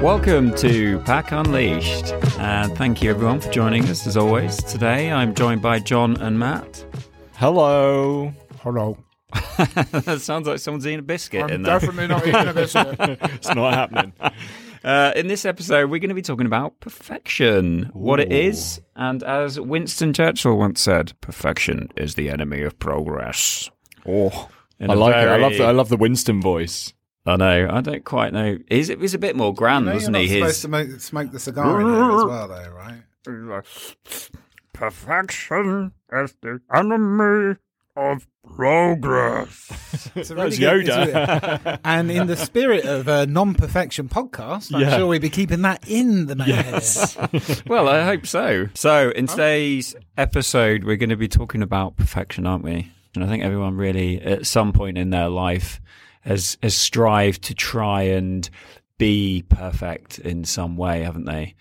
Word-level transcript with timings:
Welcome 0.00 0.54
to 0.54 1.02
Pack 1.04 1.32
Unleashed, 1.32 2.14
and 2.38 2.74
thank 2.78 3.02
you 3.02 3.10
everyone 3.10 3.40
for 3.40 3.50
joining 3.50 3.84
us 3.90 4.06
as 4.06 4.16
always. 4.16 4.56
Today 4.64 5.12
I'm 5.12 5.34
joined 5.34 5.60
by 5.60 5.78
John 5.78 6.16
and 6.22 6.38
Matt. 6.38 6.82
Hello. 7.34 8.32
Hello. 8.62 8.96
that 9.58 10.20
sounds 10.22 10.46
like 10.48 10.60
someone's 10.60 10.86
eating 10.86 11.00
a 11.00 11.02
biscuit 11.02 11.42
I'm 11.42 11.50
in 11.50 11.62
there. 11.62 11.78
definitely 11.78 12.06
not 12.06 12.26
eating 12.26 12.48
a 12.48 12.54
biscuit. 12.54 12.96
It's 13.34 13.54
not 13.54 13.74
happening. 13.74 14.14
Uh, 14.86 15.12
in 15.16 15.26
this 15.26 15.44
episode, 15.44 15.90
we're 15.90 15.98
going 15.98 16.10
to 16.10 16.14
be 16.14 16.22
talking 16.22 16.46
about 16.46 16.78
perfection, 16.78 17.90
what 17.92 18.20
it 18.20 18.30
is, 18.30 18.80
and 18.94 19.20
as 19.24 19.58
Winston 19.58 20.12
Churchill 20.12 20.56
once 20.56 20.80
said, 20.80 21.12
perfection 21.20 21.88
is 21.96 22.14
the 22.14 22.30
enemy 22.30 22.62
of 22.62 22.78
progress. 22.78 23.68
Oh, 24.06 24.48
In 24.78 24.88
I 24.88 24.94
a 24.94 24.96
like 24.96 25.16
it. 25.16 25.28
I 25.28 25.36
love 25.38 25.52
the 25.54 25.64
I 25.64 25.72
love 25.72 25.88
the 25.88 25.96
Winston 25.96 26.40
voice. 26.40 26.94
I 27.26 27.34
know. 27.34 27.68
I 27.68 27.80
don't 27.80 28.04
quite 28.04 28.32
know. 28.32 28.58
He's, 28.68 28.86
he's 28.86 29.14
a 29.14 29.18
bit 29.18 29.34
more 29.34 29.52
grand, 29.52 29.86
No, 29.86 29.90
you're 29.90 29.96
wasn't 29.96 30.12
not 30.12 30.22
he? 30.22 30.28
supposed 30.28 30.54
His 30.54 30.62
to 30.62 30.68
make, 30.68 31.00
smoke 31.00 31.32
the 31.32 31.40
cigar 31.40 31.80
in 31.80 31.86
here 31.88 32.02
as 32.12 32.24
well, 32.24 32.46
though, 32.46 32.70
right? 32.70 33.62
perfection 34.72 35.90
is 36.12 36.36
the 36.42 36.60
enemy 36.72 37.56
of 37.96 38.26
progress. 38.56 40.10
It's 40.16 40.30
a 40.30 40.34
That 40.34 40.46
was 40.46 40.58
good- 40.58 40.86
Yoda. 40.86 41.06
it's 41.06 41.66
a- 41.66 41.80
and 41.84 42.10
in 42.10 42.26
the 42.26 42.36
spirit 42.36 42.84
of 42.86 43.06
a 43.08 43.26
non-perfection 43.26 44.08
podcast, 44.08 44.74
I'm 44.74 44.80
Yeah. 44.82 44.96
sure 44.96 45.06
we'd 45.08 45.20
be 45.22 45.28
keeping 45.30 45.62
that 45.62 45.86
in 45.88 46.26
the 46.26 46.36
main 46.36 46.48
Yes. 46.48 47.16
well, 47.66 47.88
I 47.88 48.02
hope 48.04 48.26
so. 48.26 48.68
So, 48.74 49.10
in 49.10 49.26
today's 49.26 49.94
episode, 50.16 50.84
we're 50.84 50.96
going 50.96 51.10
to 51.10 51.16
be 51.16 51.28
talking 51.28 51.62
about 51.62 51.96
perfection, 51.96 52.46
aren't 52.46 52.64
we? 52.64 52.90
And 53.14 53.24
I 53.24 53.26
think 53.28 53.42
everyone 53.44 53.76
really, 53.76 54.20
at 54.22 54.46
some 54.46 54.72
point 54.72 54.96
in 54.98 55.10
their 55.10 55.28
life, 55.28 55.80
has 56.22 56.56
has 56.62 56.74
strived 56.74 57.42
to 57.44 57.54
try 57.54 58.02
and 58.02 58.48
be 58.98 59.44
perfect 59.48 60.18
in 60.18 60.44
some 60.44 60.76
way, 60.76 61.02
haven't 61.02 61.26
they? 61.26 61.54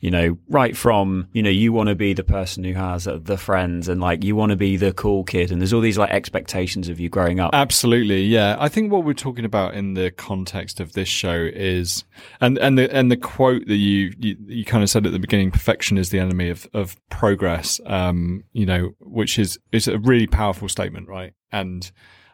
You 0.00 0.10
know, 0.10 0.38
right 0.48 0.74
from 0.74 1.28
you 1.32 1.42
know, 1.42 1.50
you 1.50 1.74
want 1.74 1.90
to 1.90 1.94
be 1.94 2.14
the 2.14 2.24
person 2.24 2.64
who 2.64 2.72
has 2.72 3.06
uh, 3.06 3.18
the 3.22 3.36
friends, 3.36 3.86
and 3.86 4.00
like 4.00 4.24
you 4.24 4.34
want 4.34 4.48
to 4.48 4.56
be 4.56 4.78
the 4.78 4.94
cool 4.94 5.24
kid, 5.24 5.52
and 5.52 5.60
there's 5.60 5.74
all 5.74 5.82
these 5.82 5.98
like 5.98 6.10
expectations 6.10 6.88
of 6.88 6.98
you 6.98 7.10
growing 7.10 7.38
up. 7.38 7.50
Absolutely, 7.52 8.22
yeah. 8.22 8.56
I 8.58 8.70
think 8.70 8.90
what 8.90 9.04
we're 9.04 9.12
talking 9.12 9.44
about 9.44 9.74
in 9.74 9.92
the 9.92 10.10
context 10.10 10.80
of 10.80 10.94
this 10.94 11.08
show 11.08 11.36
is, 11.52 12.04
and 12.40 12.56
and 12.58 12.78
the 12.78 12.90
and 12.94 13.10
the 13.10 13.16
quote 13.18 13.66
that 13.66 13.76
you 13.76 14.14
you, 14.18 14.36
you 14.46 14.64
kind 14.64 14.82
of 14.82 14.88
said 14.88 15.04
at 15.04 15.12
the 15.12 15.18
beginning, 15.18 15.50
"Perfection 15.50 15.98
is 15.98 16.08
the 16.08 16.18
enemy 16.18 16.48
of 16.48 16.66
of 16.72 16.96
progress." 17.10 17.78
Um, 17.84 18.44
you 18.52 18.64
know, 18.64 18.94
which 19.00 19.38
is 19.38 19.58
is 19.70 19.86
a 19.86 19.98
really 19.98 20.26
powerful 20.26 20.70
statement, 20.70 21.08
right? 21.08 21.34
And 21.52 21.90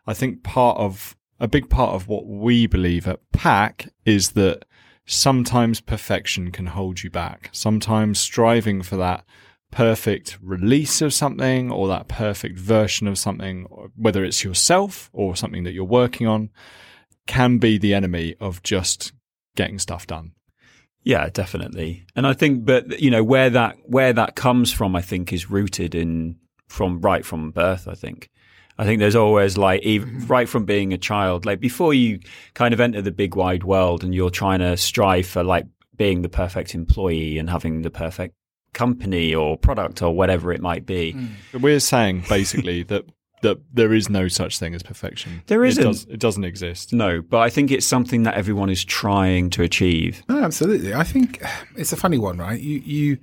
I 0.07 0.15
think 0.15 0.45
part 0.45 0.79
of 0.79 1.17
a 1.39 1.49
big 1.49 1.69
part 1.69 1.95
of 1.95 2.09
what 2.09 2.27
we 2.27 2.67
believe 2.67 3.07
at 3.07 3.21
Pack 3.33 3.89
is 4.05 4.33
that 4.33 4.65
sometimes 5.07 5.81
perfection 5.81 6.51
can 6.51 6.67
hold 6.67 7.03
you 7.03 7.11
back. 7.11 7.51
Sometimes 7.53 8.19
striving 8.19 8.83
for 8.83 8.97
that 8.97 9.25
perfect 9.71 10.39
release 10.43 11.03
of 11.03 11.13
something 11.13 11.71
or 11.71 11.89
that 11.89 12.09
perfect 12.09 12.59
version 12.59 13.07
of 13.07 13.19
something, 13.19 13.65
whether 13.97 14.25
it's 14.25 14.43
yourself 14.43 15.11
or 15.13 15.37
something 15.37 15.65
that 15.65 15.73
you're 15.73 15.85
working 15.85 16.27
on, 16.27 16.51
can 17.27 17.59
be 17.59 17.77
the 17.77 17.93
enemy 17.93 18.35
of 18.41 18.63
just 18.63 19.13
getting 19.57 19.79
stuff 19.79 20.07
done. 20.07 20.33
Yeah, 21.03 21.29
definitely. 21.33 22.05
And 22.17 22.27
I 22.27 22.33
think, 22.33 22.65
but 22.65 23.01
you 23.01 23.11
know, 23.11 23.23
where 23.23 23.51
that 23.51 23.77
where 23.85 24.13
that 24.13 24.35
comes 24.35 24.73
from, 24.73 24.97
I 24.97 25.03
think, 25.03 25.33
is 25.33 25.51
rooted 25.51 25.95
in 25.95 26.37
from 26.69 27.01
right 27.01 27.25
from 27.25 27.53
birth. 27.53 27.87
I 27.87 27.95
think. 27.95 28.29
I 28.79 28.85
think 28.85 29.01
there's 29.01 29.17
always 29.17 29.57
like 29.57 29.83
even 29.83 30.09
mm-hmm. 30.09 30.27
right 30.27 30.49
from 30.49 30.65
being 30.65 30.93
a 30.93 30.99
child, 30.99 31.47
like 31.47 31.61
before 31.61 31.95
you 31.95 32.21
kind 32.55 32.75
of 32.75 32.81
enter 32.81 33.03
the 33.03 33.13
big 33.13 33.35
wide 33.35 33.65
world, 33.65 34.05
and 34.05 34.15
you're 34.15 34.31
trying 34.31 34.61
to 34.61 34.77
strive 34.77 35.27
for 35.27 35.43
like 35.43 35.67
being 35.97 36.23
the 36.23 36.29
perfect 36.29 36.75
employee 36.75 37.39
and 37.39 37.49
having 37.49 37.83
the 37.83 37.91
perfect 37.91 38.35
company 38.75 39.35
or 39.35 39.57
product 39.57 40.03
or 40.03 40.15
whatever 40.15 40.53
it 40.53 40.61
might 40.61 40.85
be. 40.85 41.15
Mm. 41.15 41.29
But 41.53 41.63
We're 41.63 41.81
saying 41.81 42.25
basically 42.29 42.83
that 42.85 43.07
that 43.43 43.59
there 43.73 43.93
is 43.93 44.09
no 44.09 44.29
such 44.29 44.59
thing 44.59 44.75
as 44.75 44.83
perfection. 44.83 45.43
There 45.47 45.65
It, 45.65 45.69
isn't. 45.69 45.85
does, 45.85 46.05
it 46.05 46.21
doesn't 46.21 46.45
exist. 46.45 46.93
No, 46.93 47.21
but 47.21 47.39
I 47.39 47.51
think 47.51 47.71
it's 47.71 47.87
something 47.87 48.23
that 48.25 48.35
everyone 48.35 48.71
is 48.71 48.85
trying 48.85 49.51
to 49.51 49.63
achieve. 49.63 50.23
No, 50.29 50.43
absolutely. 50.43 50.95
I 50.95 51.05
think 51.05 51.43
it's 51.77 51.93
a 51.93 51.97
funny 51.97 52.19
one, 52.19 52.39
right? 52.39 52.59
You, 52.59 52.79
you, 52.79 53.19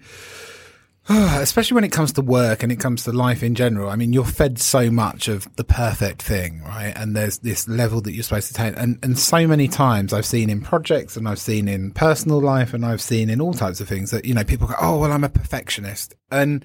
especially 1.10 1.76
when 1.76 1.84
it 1.84 1.92
comes 1.92 2.14
to 2.14 2.22
work 2.22 2.64
and 2.64 2.72
it 2.72 2.80
comes 2.80 3.04
to 3.04 3.12
life 3.12 3.44
in 3.44 3.56
general. 3.56 3.90
I 3.90 3.96
mean, 3.98 4.14
you're 4.14 4.24
fed 4.24 4.58
so 4.58 4.90
much 4.90 5.28
of 5.28 5.54
the 5.58 5.64
perfect 5.66 6.22
thing, 6.22 6.62
right? 6.64 6.94
And 6.96 7.16
there's 7.16 7.40
this 7.40 7.68
level 7.68 8.00
that 8.02 8.14
you're 8.14 8.24
supposed 8.24 8.48
to 8.48 8.54
take. 8.54 8.76
And, 8.78 9.00
and 9.04 9.20
so 9.20 9.46
many 9.46 9.68
times 9.68 10.14
I've 10.14 10.26
seen 10.26 10.50
in 10.50 10.62
projects 10.62 11.18
and 11.18 11.28
I've 11.28 11.40
seen 11.40 11.68
in 11.68 11.92
personal 11.92 12.40
life 12.40 12.74
and 12.74 12.86
I've 12.86 13.02
seen 13.02 13.30
in 13.30 13.42
all 13.42 13.54
types 13.54 13.82
of 13.82 13.90
things 13.90 14.12
that, 14.12 14.24
you 14.24 14.34
know, 14.34 14.46
people 14.46 14.68
go, 14.68 14.76
Oh, 14.80 14.98
well, 14.98 15.12
I'm 15.12 15.26
a 15.26 15.30
perfectionist. 15.30 16.16
And 16.32 16.64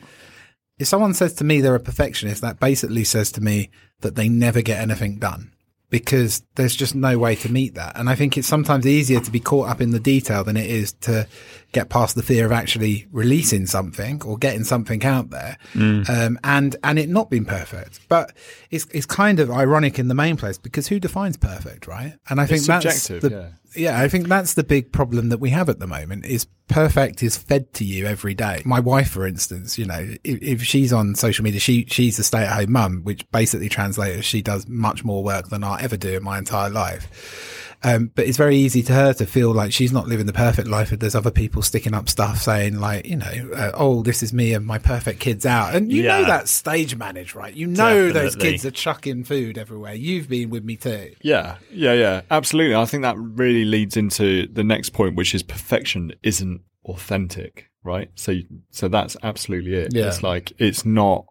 if 0.78 0.86
someone 0.86 1.14
says 1.14 1.34
to 1.34 1.44
me 1.44 1.60
they're 1.60 1.74
a 1.74 1.80
perfectionist, 1.80 2.42
that 2.42 2.60
basically 2.60 3.02
says 3.02 3.32
to 3.32 3.40
me 3.40 3.70
that 4.00 4.14
they 4.14 4.28
never 4.28 4.62
get 4.62 4.80
anything 4.80 5.18
done 5.18 5.52
because 5.90 6.42
there's 6.56 6.76
just 6.76 6.94
no 6.94 7.18
way 7.18 7.34
to 7.34 7.50
meet 7.50 7.74
that. 7.74 7.96
And 7.98 8.10
I 8.10 8.14
think 8.14 8.36
it's 8.36 8.46
sometimes 8.46 8.86
easier 8.86 9.20
to 9.20 9.30
be 9.30 9.40
caught 9.40 9.68
up 9.68 9.80
in 9.80 9.90
the 9.90 10.00
detail 10.00 10.44
than 10.44 10.56
it 10.56 10.68
is 10.68 10.92
to 11.00 11.26
get 11.72 11.88
past 11.88 12.14
the 12.14 12.22
fear 12.22 12.44
of 12.44 12.52
actually 12.52 13.06
releasing 13.10 13.66
something 13.66 14.22
or 14.22 14.36
getting 14.36 14.64
something 14.64 15.04
out 15.04 15.30
there. 15.30 15.56
Um, 15.74 16.38
and, 16.44 16.76
and 16.84 16.98
it 16.98 17.08
not 17.08 17.30
being 17.30 17.46
perfect. 17.46 18.00
But 18.08 18.32
it's, 18.70 18.86
it's 18.92 19.06
kind 19.06 19.40
of 19.40 19.50
ironic 19.50 19.98
in 19.98 20.08
the 20.08 20.14
main 20.14 20.36
place 20.36 20.58
because 20.58 20.88
who 20.88 21.00
defines 21.00 21.36
perfect, 21.38 21.86
right? 21.86 22.14
And 22.28 22.40
I 22.40 22.46
think 22.46 22.62
that's 22.62 23.02
subjective, 23.02 23.30
the, 23.30 23.36
yeah, 23.36 23.48
I 23.86 24.08
think 24.08 24.28
that's 24.28 24.54
the 24.54 24.64
big 24.64 24.92
problem 24.92 25.28
that 25.28 25.38
we 25.38 25.50
have 25.50 25.68
at 25.68 25.78
the 25.78 25.86
moment 25.86 26.26
is 26.26 26.46
perfect 26.68 27.22
is 27.22 27.36
fed 27.36 27.72
to 27.74 27.84
you 27.84 28.06
every 28.06 28.34
day. 28.34 28.62
My 28.64 28.80
wife, 28.80 29.10
for 29.10 29.26
instance, 29.26 29.78
you 29.78 29.86
know, 29.86 30.14
if, 30.24 30.42
if 30.42 30.62
she's 30.62 30.92
on 30.92 31.14
social 31.14 31.44
media, 31.44 31.60
she, 31.60 31.86
she's 31.86 32.18
a 32.18 32.24
stay 32.24 32.42
at 32.42 32.52
home 32.52 32.72
mum, 32.72 33.00
which 33.04 33.28
basically 33.30 33.68
translates 33.68 34.26
she 34.26 34.42
does 34.42 34.68
much 34.68 35.04
more 35.04 35.22
work 35.22 35.48
than 35.48 35.64
I'll 35.64 35.78
ever 35.80 35.96
do 35.96 36.16
in 36.16 36.22
my 36.22 36.38
entire 36.38 36.70
life. 36.70 37.57
Um, 37.82 38.10
but 38.14 38.26
it's 38.26 38.36
very 38.36 38.56
easy 38.56 38.82
to 38.84 38.92
her 38.92 39.12
to 39.14 39.26
feel 39.26 39.52
like 39.52 39.72
she's 39.72 39.92
not 39.92 40.08
living 40.08 40.26
the 40.26 40.32
perfect 40.32 40.68
life 40.68 40.92
if 40.92 40.98
there's 40.98 41.14
other 41.14 41.30
people 41.30 41.62
sticking 41.62 41.94
up 41.94 42.08
stuff 42.08 42.38
saying 42.38 42.80
like, 42.80 43.06
you 43.06 43.16
know, 43.16 43.50
uh, 43.54 43.70
oh, 43.74 44.02
this 44.02 44.22
is 44.22 44.32
me 44.32 44.52
and 44.52 44.66
my 44.66 44.78
perfect 44.78 45.20
kids 45.20 45.46
out. 45.46 45.74
And 45.74 45.92
you 45.92 46.02
know 46.02 46.24
that 46.24 46.48
stage 46.48 46.96
manage, 46.96 47.34
right? 47.34 47.54
You 47.54 47.66
know 47.66 48.10
those 48.10 48.36
kids 48.36 48.64
are 48.66 48.70
chucking 48.70 49.24
food 49.24 49.58
everywhere. 49.58 49.94
You've 49.94 50.28
been 50.28 50.50
with 50.50 50.64
me 50.64 50.76
too. 50.76 51.14
Yeah, 51.22 51.56
yeah, 51.70 51.92
yeah, 51.92 52.22
absolutely. 52.30 52.74
I 52.74 52.84
think 52.84 53.02
that 53.02 53.16
really 53.16 53.64
leads 53.64 53.96
into 53.96 54.48
the 54.48 54.64
next 54.64 54.90
point, 54.90 55.14
which 55.16 55.34
is 55.34 55.42
perfection 55.42 56.12
isn't 56.22 56.62
authentic, 56.84 57.70
right? 57.84 58.10
So, 58.14 58.34
so 58.70 58.88
that's 58.88 59.16
absolutely 59.22 59.74
it. 59.74 59.94
Yeah. 59.94 60.08
It's 60.08 60.22
like 60.22 60.52
it's 60.58 60.84
not. 60.84 61.26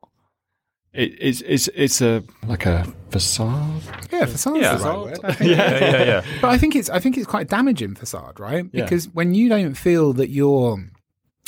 It, 0.97 1.15
it's 1.21 1.41
it's 1.41 1.69
it's 1.75 2.01
a 2.01 2.23
like 2.47 2.65
a 2.65 2.83
facade. 3.11 3.81
Yeah, 4.11 4.25
facade's 4.25 4.45
Yeah. 4.61 4.75
the 4.75 4.83
right 4.83 4.97
word. 4.99 5.19
Yeah, 5.41 5.79
yeah, 5.79 6.03
yeah. 6.03 6.25
But 6.41 6.49
I 6.49 6.57
think 6.57 6.75
it's 6.75 6.89
I 6.89 6.99
think 6.99 7.17
it's 7.17 7.27
quite 7.27 7.43
a 7.45 7.49
damaging 7.49 7.95
facade, 7.95 8.39
right? 8.39 8.65
Yeah. 8.73 8.83
Because 8.83 9.07
when 9.09 9.33
you 9.35 9.47
don't 9.47 9.75
feel 9.75 10.13
that 10.13 10.29
you're 10.29 10.83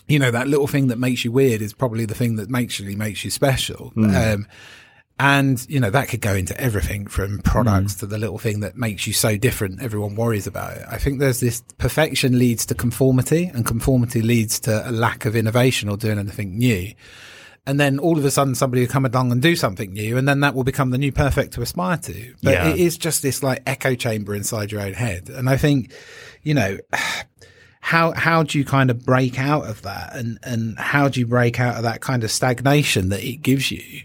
you 0.08 0.18
know, 0.20 0.32
that 0.32 0.48
little 0.48 0.66
thing 0.68 0.88
that 0.88 0.98
makes 0.98 1.24
you 1.26 1.32
weird 1.32 1.62
is 1.62 1.74
probably 1.74 2.06
the 2.06 2.16
thing 2.16 2.36
that 2.38 2.54
actually 2.56 2.96
makes 2.96 3.26
you 3.26 3.32
special. 3.32 3.92
Um 3.98 4.48
and 5.22 5.66
you 5.70 5.80
know 5.82 5.90
that 5.90 6.08
could 6.08 6.22
go 6.22 6.34
into 6.34 6.60
everything 6.62 7.06
from 7.08 7.40
products 7.40 7.96
to 7.96 8.06
the 8.06 8.18
little 8.18 8.38
thing 8.38 8.62
that 8.62 8.78
makes 8.78 9.06
you 9.06 9.12
so 9.12 9.36
different 9.36 9.82
everyone 9.82 10.16
worries 10.16 10.48
about 10.48 10.78
it 10.78 10.84
i 10.90 10.98
think 10.98 11.20
there's 11.20 11.42
this 11.42 11.62
perfection 11.78 12.40
leads 12.40 12.66
to 12.66 12.74
conformity 12.74 13.52
and 13.54 13.66
conformity 13.66 14.22
leads 14.22 14.62
to 14.62 14.90
a 14.90 14.94
lack 14.94 15.26
of 15.26 15.36
innovation 15.36 15.90
or 15.90 15.98
doing 15.98 16.18
anything 16.18 16.58
new 16.58 16.94
and 17.68 17.80
then 17.80 18.00
all 18.00 18.18
of 18.18 18.26
a 18.26 18.32
sudden 18.32 18.56
somebody 18.56 18.82
will 18.82 18.88
come 18.90 19.06
along 19.06 19.32
and 19.32 19.42
do 19.42 19.56
something 19.56 19.94
new 19.94 20.18
and 20.18 20.28
then 20.28 20.40
that 20.40 20.56
will 20.56 20.64
become 20.64 20.90
the 20.92 20.98
new 20.98 21.12
perfect 21.12 21.54
to 21.54 21.62
aspire 21.62 21.98
to 21.98 22.34
but 22.44 22.54
Yeah. 22.54 22.70
it 22.70 22.80
is 22.80 22.98
just 22.98 23.22
this 23.22 23.44
like 23.44 23.62
echo 23.68 23.96
chamber 23.96 24.34
inside 24.36 24.72
your 24.72 24.82
own 24.82 24.94
head 24.94 25.30
and 25.30 25.50
i 25.50 25.58
think 25.58 25.92
you 26.44 26.54
know 26.54 26.78
how 27.82 28.12
how 28.12 28.44
do 28.44 28.58
you 28.58 28.66
kind 28.66 28.90
of 28.90 29.06
break 29.06 29.40
out 29.40 29.66
of 29.66 29.82
that 29.84 30.16
and 30.16 30.38
and 30.44 30.78
how 30.78 31.08
do 31.08 31.20
you 31.20 31.26
break 31.26 31.60
out 31.60 31.78
of 31.78 31.84
that 31.84 32.02
kind 32.02 32.24
of 32.24 32.32
stagnation 32.32 33.10
that 33.10 33.24
it 33.24 33.38
gives 33.38 33.72
you 33.72 34.02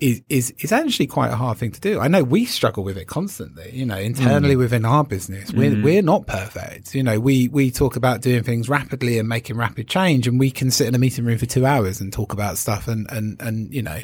is 0.00 0.22
is 0.28 0.52
is 0.58 0.72
actually 0.72 1.06
quite 1.06 1.30
a 1.30 1.36
hard 1.36 1.58
thing 1.58 1.70
to 1.70 1.80
do. 1.80 2.00
I 2.00 2.08
know 2.08 2.24
we 2.24 2.46
struggle 2.46 2.82
with 2.82 2.96
it 2.96 3.06
constantly, 3.06 3.70
you 3.72 3.84
know, 3.84 3.98
internally 3.98 4.54
mm. 4.54 4.58
within 4.58 4.84
our 4.84 5.04
business. 5.04 5.52
We're 5.52 5.72
mm. 5.72 5.82
we're 5.82 6.02
not 6.02 6.26
perfect. 6.26 6.94
You 6.94 7.02
know, 7.02 7.20
we 7.20 7.48
we 7.48 7.70
talk 7.70 7.96
about 7.96 8.22
doing 8.22 8.42
things 8.42 8.68
rapidly 8.68 9.18
and 9.18 9.28
making 9.28 9.56
rapid 9.56 9.88
change 9.88 10.26
and 10.26 10.40
we 10.40 10.50
can 10.50 10.70
sit 10.70 10.88
in 10.88 10.94
a 10.94 10.98
meeting 10.98 11.24
room 11.24 11.38
for 11.38 11.46
2 11.46 11.66
hours 11.66 12.00
and 12.00 12.12
talk 12.12 12.32
about 12.32 12.56
stuff 12.56 12.88
and 12.88 13.10
and 13.10 13.40
and 13.40 13.72
you 13.72 13.82
know, 13.82 14.00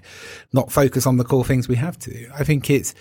not 0.53 0.71
focus 0.71 1.07
on 1.07 1.17
the 1.17 1.25
core 1.25 1.45
things 1.45 1.69
we 1.69 1.77
have 1.77 1.99
to. 2.01 2.29
I 2.35 2.45
think 2.45 2.69
it's 2.69 2.95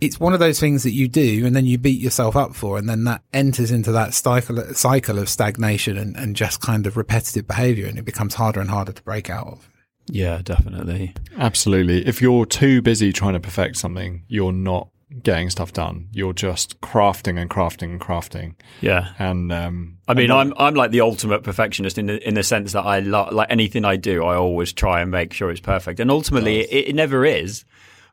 it's 0.00 0.20
one 0.20 0.32
of 0.32 0.40
those 0.40 0.60
things 0.60 0.84
that 0.84 0.92
you 0.92 1.08
do 1.08 1.44
and 1.44 1.56
then 1.56 1.66
you 1.66 1.78
beat 1.78 2.00
yourself 2.00 2.36
up 2.36 2.54
for, 2.54 2.78
and 2.78 2.88
then 2.88 3.04
that 3.04 3.22
enters 3.32 3.70
into 3.70 3.92
that 3.92 4.14
cycle, 4.14 4.62
cycle 4.74 5.18
of 5.18 5.28
stagnation 5.28 5.96
and, 5.96 6.16
and 6.16 6.36
just 6.36 6.60
kind 6.60 6.86
of 6.86 6.96
repetitive 6.96 7.46
behavior, 7.46 7.86
and 7.86 7.98
it 7.98 8.04
becomes 8.04 8.34
harder 8.34 8.60
and 8.60 8.70
harder 8.70 8.92
to 8.92 9.02
break 9.02 9.28
out 9.28 9.46
of. 9.46 9.68
Yeah, 10.10 10.40
definitely. 10.42 11.14
Absolutely. 11.36 12.06
If 12.06 12.22
you're 12.22 12.46
too 12.46 12.80
busy 12.80 13.12
trying 13.12 13.34
to 13.34 13.40
perfect 13.40 13.76
something, 13.76 14.24
you're 14.28 14.52
not 14.52 14.88
getting 15.22 15.50
stuff 15.50 15.72
done. 15.72 16.08
You're 16.12 16.32
just 16.32 16.80
crafting 16.80 17.40
and 17.40 17.50
crafting 17.50 17.90
and 17.90 18.00
crafting. 18.00 18.54
Yeah. 18.80 19.12
And 19.18 19.52
um, 19.52 19.98
I 20.06 20.14
mean, 20.14 20.30
I'm 20.30 20.54
I'm 20.56 20.74
like 20.74 20.92
the 20.92 21.00
ultimate 21.00 21.42
perfectionist 21.42 21.98
in 21.98 22.06
the 22.06 22.26
in 22.26 22.34
the 22.34 22.42
sense 22.42 22.72
that 22.72 22.84
I 22.84 23.00
lo- 23.00 23.28
like 23.32 23.50
anything 23.50 23.84
I 23.84 23.96
do, 23.96 24.24
I 24.24 24.36
always 24.36 24.72
try 24.72 25.00
and 25.00 25.10
make 25.10 25.32
sure 25.32 25.50
it's 25.50 25.60
perfect, 25.60 26.00
and 26.00 26.10
ultimately 26.10 26.60
it, 26.60 26.88
it 26.88 26.94
never 26.94 27.24
is. 27.24 27.64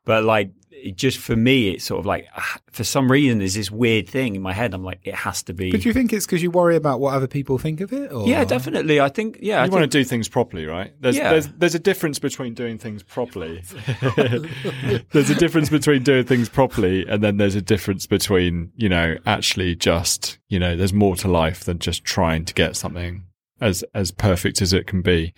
But 0.05 0.23
like, 0.23 0.51
it 0.85 0.95
just 0.95 1.17
for 1.17 1.35
me, 1.35 1.69
it's 1.69 1.83
sort 1.83 1.99
of 1.99 2.05
like 2.05 2.27
ah, 2.35 2.57
for 2.71 2.83
some 2.83 3.11
reason 3.11 3.39
there's 3.39 3.55
this 3.55 3.71
weird 3.71 4.07
thing 4.07 4.35
in 4.35 4.41
my 4.41 4.53
head. 4.53 4.73
I'm 4.73 4.83
like, 4.83 4.99
it 5.03 5.15
has 5.15 5.41
to 5.43 5.53
be. 5.53 5.71
But 5.71 5.81
do 5.81 5.89
you 5.89 5.93
think 5.93 6.13
it's 6.13 6.25
because 6.25 6.43
you 6.43 6.51
worry 6.51 6.75
about 6.75 6.99
what 6.99 7.13
other 7.13 7.27
people 7.27 7.57
think 7.57 7.81
of 7.81 7.91
it? 7.91 8.11
Or? 8.11 8.27
yeah, 8.27 8.45
definitely. 8.45 8.99
I 9.01 9.09
think 9.09 9.39
yeah. 9.41 9.61
I 9.61 9.65
you 9.65 9.71
want 9.71 9.81
think, 9.81 9.91
to 9.93 9.97
do 9.99 10.03
things 10.03 10.27
properly, 10.29 10.65
right? 10.65 10.93
There's, 10.99 11.17
Yeah. 11.17 11.31
there's 11.31 11.47
there's 11.47 11.75
a 11.75 11.79
difference 11.79 12.19
between 12.19 12.53
doing 12.53 12.77
things 12.77 13.01
properly. 13.01 13.63
there's 15.11 15.29
a 15.29 15.35
difference 15.35 15.69
between 15.69 16.03
doing 16.03 16.25
things 16.25 16.49
properly, 16.49 17.05
and 17.07 17.23
then 17.23 17.37
there's 17.37 17.55
a 17.55 17.61
difference 17.61 18.05
between 18.05 18.71
you 18.75 18.89
know 18.89 19.15
actually 19.25 19.75
just 19.75 20.37
you 20.49 20.59
know 20.59 20.75
there's 20.75 20.93
more 20.93 21.15
to 21.15 21.27
life 21.27 21.63
than 21.63 21.79
just 21.79 22.03
trying 22.05 22.45
to 22.45 22.53
get 22.53 22.75
something 22.75 23.23
as 23.61 23.83
as 23.93 24.11
perfect 24.11 24.61
as 24.61 24.73
it 24.73 24.85
can 24.85 25.01
be. 25.01 25.33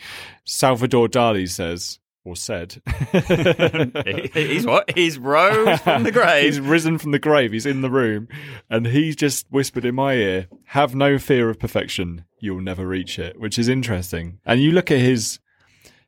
Salvador 0.46 1.08
Dali 1.08 1.48
says 1.50 2.00
or 2.28 2.36
said, 2.36 2.82
He- 3.12 4.30
he's 4.34 4.66
what? 4.66 4.92
He's 4.96 5.18
rose 5.18 5.80
from 5.80 6.04
the 6.04 6.12
grave. 6.14 6.44
He's 6.44 6.60
risen 6.60 6.98
from 6.98 7.12
the 7.12 7.20
grave. 7.20 7.52
He's 7.52 7.66
in 7.66 7.82
the 7.82 7.90
room, 7.90 8.28
and 8.70 8.86
he's 8.88 9.16
just 9.16 9.46
whispered 9.50 9.86
in 9.86 9.96
my 9.96 10.14
ear, 10.14 10.48
"Have 10.66 10.94
no 10.96 11.18
fear 11.18 11.50
of 11.50 11.60
perfection. 11.60 12.26
You'll 12.40 12.62
never 12.62 12.86
reach 12.88 13.18
it," 13.20 13.40
which 13.40 13.58
is 13.58 13.68
interesting. 13.70 14.40
And 14.46 14.62
you 14.62 14.72
look 14.72 14.92
at 14.92 15.00
his, 15.00 15.40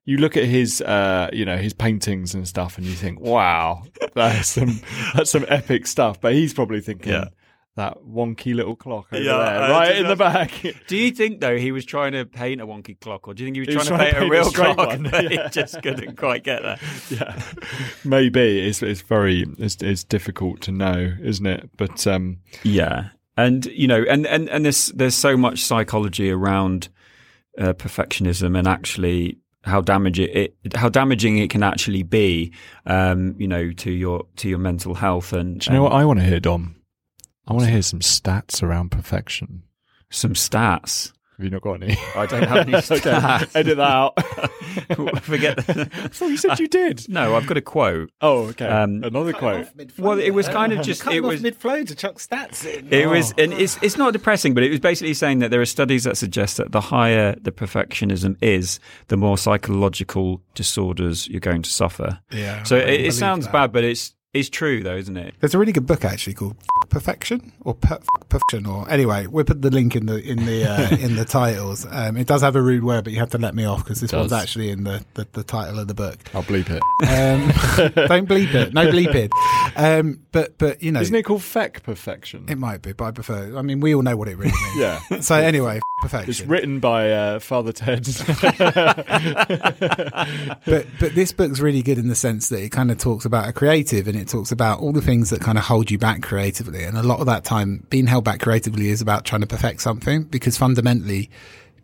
you 0.06 0.18
look 0.18 0.36
at 0.38 0.46
his, 0.46 0.82
uh, 0.82 1.30
you 1.34 1.46
know, 1.46 1.58
his 1.58 1.74
paintings 1.74 2.34
and 2.34 2.48
stuff, 2.48 2.78
and 2.78 2.86
you 2.86 2.94
think, 2.94 3.20
"Wow, 3.20 3.84
that's 4.14 4.50
some 4.50 4.82
that's 5.16 5.32
some 5.32 5.46
epic 5.48 5.88
stuff." 5.88 6.20
But 6.22 6.34
he's 6.34 6.54
probably 6.54 6.82
thinking. 6.82 7.14
Yeah. 7.14 7.26
That 7.80 8.00
wonky 8.06 8.54
little 8.54 8.76
clock 8.76 9.08
over 9.14 9.24
Yeah, 9.24 9.38
there, 9.38 9.70
right 9.72 9.96
in 9.96 10.08
the 10.08 10.18
back. 10.18 10.52
Do 10.88 10.98
you 10.98 11.12
think 11.12 11.40
though 11.40 11.56
he 11.58 11.72
was 11.72 11.86
trying 11.86 12.12
to 12.12 12.26
paint 12.26 12.60
a 12.60 12.68
wonky 12.68 13.00
clock, 13.00 13.26
or 13.26 13.34
do 13.34 13.42
you 13.42 13.48
think 13.48 13.56
he 13.56 13.62
was 13.62 13.70
He 13.70 13.76
was 13.78 13.88
trying, 13.88 14.00
to 14.00 14.06
paint, 14.06 14.18
a 14.18 14.28
a 14.28 14.30
real 14.30 14.44
straight 14.44 14.76
clock, 14.76 14.88
one, 14.90 15.04
but 15.04 15.24
yeah. 15.32 15.44
he 15.44 15.50
just 15.50 15.82
couldn't 15.82 16.18
quite 16.18 16.44
get 16.44 16.62
there? 16.62 16.78
yeah, 17.10 17.42
maybe 18.04 18.68
it's 18.68 18.84
it's 18.84 19.00
very 19.00 19.46
it's, 19.58 19.78
it's 19.82 20.04
difficult 20.04 20.60
to 20.64 20.74
know, 20.74 21.14
isn't 21.22 21.46
it? 21.46 21.70
But 21.78 22.06
um, 22.06 22.40
Yeah, 22.64 23.12
and 23.38 23.66
you 23.68 23.88
know, 23.88 24.04
and 24.10 24.28
and 24.28 24.50
and 24.50 24.66
there's 24.66 24.88
there's 24.88 25.16
so 25.16 25.38
much 25.38 25.64
psychology 25.64 26.30
around 26.30 26.90
uh, 27.58 27.72
perfectionism 27.72 28.60
and 28.60 28.68
actually 28.68 29.38
how 29.64 29.80
damaging 29.80 30.28
it 30.34 30.58
how 30.76 30.90
damaging 30.90 31.38
it 31.38 31.50
can 31.50 31.64
actually 31.64 32.04
be, 32.04 32.52
um, 32.86 33.36
you 33.38 33.48
know, 33.48 33.72
to 33.72 33.90
your 33.90 34.26
to 34.36 34.50
your 34.50 34.60
mental 34.60 34.96
health 34.96 35.32
and 35.32 35.62
Do 35.62 35.70
you 35.70 35.78
know 35.78 35.84
what 35.84 35.94
and 35.94 36.02
I 36.02 36.04
want 36.04 36.20
to 36.20 36.26
hear, 36.26 36.42
Dom? 36.42 36.76
I 37.50 37.54
want 37.54 37.66
to 37.66 37.72
hear 37.72 37.82
some 37.82 38.00
stats 38.00 38.62
around 38.62 38.92
perfection. 38.92 39.64
some 40.12 40.34
stats. 40.34 41.12
Have 41.38 41.46
you 41.46 41.52
not 41.52 41.62
got 41.62 41.82
any? 41.82 41.96
I 42.18 42.26
don't 42.26 42.44
have 42.44 42.68
any 42.68 42.76
okay, 42.76 42.82
stats. 43.00 43.56
edit 43.56 43.78
that 43.78 43.90
out. 43.92 44.22
Forget. 45.24 45.56
that. 45.68 45.90
I 46.04 46.08
thought 46.10 46.28
you 46.28 46.36
said 46.38 46.60
you 46.60 46.68
did. 46.68 47.08
no, 47.08 47.36
I've 47.38 47.48
got 47.48 47.56
a 47.56 47.62
quote. 47.62 48.12
Oh, 48.20 48.48
okay. 48.50 48.68
Um, 48.68 49.04
Another 49.06 49.32
quote. 49.32 49.68
Well, 49.98 50.20
it 50.20 50.32
was 50.32 50.50
kind 50.50 50.74
of 50.74 50.82
just 50.82 51.08
it 51.08 51.22
was 51.22 51.42
mid 51.42 51.56
flow 51.56 51.84
to 51.86 51.96
chuck 51.96 52.16
stats 52.16 52.66
in. 52.66 52.92
It 52.92 53.08
was, 53.08 53.34
and 53.38 53.54
it's 53.54 53.82
it's 53.82 53.96
not 53.98 54.12
depressing, 54.12 54.54
but 54.54 54.64
it 54.64 54.70
was 54.70 54.82
basically 54.82 55.14
saying 55.14 55.40
that 55.40 55.50
there 55.50 55.62
are 55.62 55.66
studies 55.66 56.04
that 56.04 56.18
suggest 56.18 56.58
that 56.58 56.74
the 56.74 56.82
higher 56.82 57.36
the 57.42 57.54
perfectionism 57.54 58.36
is, 58.42 58.80
the 59.08 59.16
more 59.18 59.38
psychological 59.38 60.42
disorders 60.56 61.28
you're 61.30 61.40
going 61.40 61.62
to 61.62 61.70
suffer. 61.70 62.20
Yeah, 62.32 62.64
So 62.64 62.76
I 62.76 62.82
it, 62.82 63.06
it 63.06 63.14
sounds 63.14 63.46
that. 63.46 63.54
bad, 63.54 63.72
but 63.72 63.86
it's 63.86 64.14
it's 64.34 64.50
true 64.50 64.84
though, 64.84 64.96
isn't 64.96 65.18
it? 65.18 65.34
There's 65.40 65.56
a 65.56 65.60
really 65.60 65.72
good 65.72 65.88
book 65.88 66.06
actually 66.06 66.34
called 66.36 66.56
Perfection 66.90 67.52
or 67.62 67.74
per- 67.74 68.00
Perfection 68.30 68.66
or 68.66 68.90
anyway, 68.90 69.26
we'll 69.28 69.46
put 69.46 69.62
the 69.62 69.72
link 69.72 69.96
in 69.96 70.06
the 70.06 70.18
in 70.22 70.46
the 70.46 70.66
uh, 70.66 70.96
in 71.00 71.16
the 71.16 71.26
titles. 71.26 71.86
Um, 71.90 72.16
it 72.18 72.28
does 72.28 72.42
have 72.42 72.56
a 72.56 72.62
rude 72.62 72.84
word, 72.84 73.04
but 73.04 73.14
you 73.14 73.20
have 73.20 73.32
to 73.32 73.38
let 73.38 73.56
me 73.56 73.66
off 73.66 73.84
because 73.84 74.02
this 74.02 74.14
one's 74.14 74.34
actually 74.34 74.70
in 74.70 74.84
the, 74.84 75.04
the, 75.16 75.28
the 75.34 75.44
title 75.44 75.80
of 75.80 75.88
the 75.88 75.94
book. 75.96 76.18
I'll 76.34 76.44
bleep 76.44 76.70
it. 76.70 76.84
Um, 77.08 77.48
don't 78.08 78.28
bleep 78.30 78.54
it, 78.54 78.74
no 78.74 78.88
bleeping. 78.88 79.30
Um, 79.76 80.22
but 80.32 80.58
but 80.58 80.82
you 80.84 80.92
know, 80.92 81.00
Isn't 81.02 81.16
it 81.16 81.24
called 81.24 81.44
feck 81.44 81.84
perfection? 81.84 82.46
it 82.50 82.58
might 82.58 82.82
be, 82.82 82.94
but 82.94 83.06
I 83.06 83.12
prefer. 83.12 83.58
I 83.58 83.62
mean, 83.62 83.80
we 83.80 83.96
all 83.96 84.02
know 84.02 84.16
what 84.18 84.28
it 84.28 84.38
really 84.38 84.52
means. 84.52 84.78
yeah. 85.12 85.20
So 85.22 85.36
anyway, 85.36 85.80
perfection. 86.02 86.30
It's 86.30 86.42
written 86.42 86.80
by 86.80 87.12
uh, 87.12 87.40
Father 87.40 87.72
Ted. 87.72 88.06
but 90.66 90.88
but 91.00 91.16
this 91.16 91.32
book's 91.32 91.60
really 91.60 91.82
good 91.82 91.98
in 91.98 92.08
the 92.08 92.16
sense 92.16 92.50
that 92.50 92.62
it 92.62 92.70
kind 92.70 92.92
of 92.92 92.98
talks 92.98 93.26
about 93.26 93.48
a 93.48 93.54
creative 93.54 94.08
and 94.08 94.18
it 94.18 94.28
talks 94.28 94.52
about 94.52 94.80
all 94.80 94.92
the 94.92 95.02
things 95.02 95.30
that 95.30 95.42
kind 95.42 95.58
of 95.58 95.64
hold 95.64 95.92
you 95.92 95.98
back 95.98 96.22
creatively 96.22 96.84
and 96.84 96.98
a 96.98 97.04
lot 97.04 97.20
of 97.20 97.26
that 97.26 97.44
time 97.44 97.86
being 97.90 98.08
held 98.08 98.24
back 98.24 98.40
creatively 98.40 98.90
is 98.90 99.02
about 99.02 99.26
trying 99.26 99.42
to 99.42 99.48
perfect 99.48 99.82
something 99.82 100.24
because 100.24 100.58
fundamentally 100.58 101.30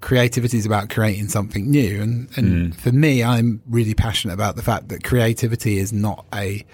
creativity 0.02 0.58
is 0.58 0.66
about 0.66 0.90
creating 0.90 1.28
something 1.28 1.70
new 1.70 2.02
and 2.02 2.30
and 2.38 2.76
for 2.80 2.92
me 2.92 3.24
I'm 3.24 3.62
really 3.68 3.94
passionate 3.96 4.34
about 4.34 4.56
the 4.56 4.62
fact 4.64 4.90
that 4.90 5.04
creativity 5.04 5.78
is 5.78 5.92
not 5.94 6.26
a 6.34 6.66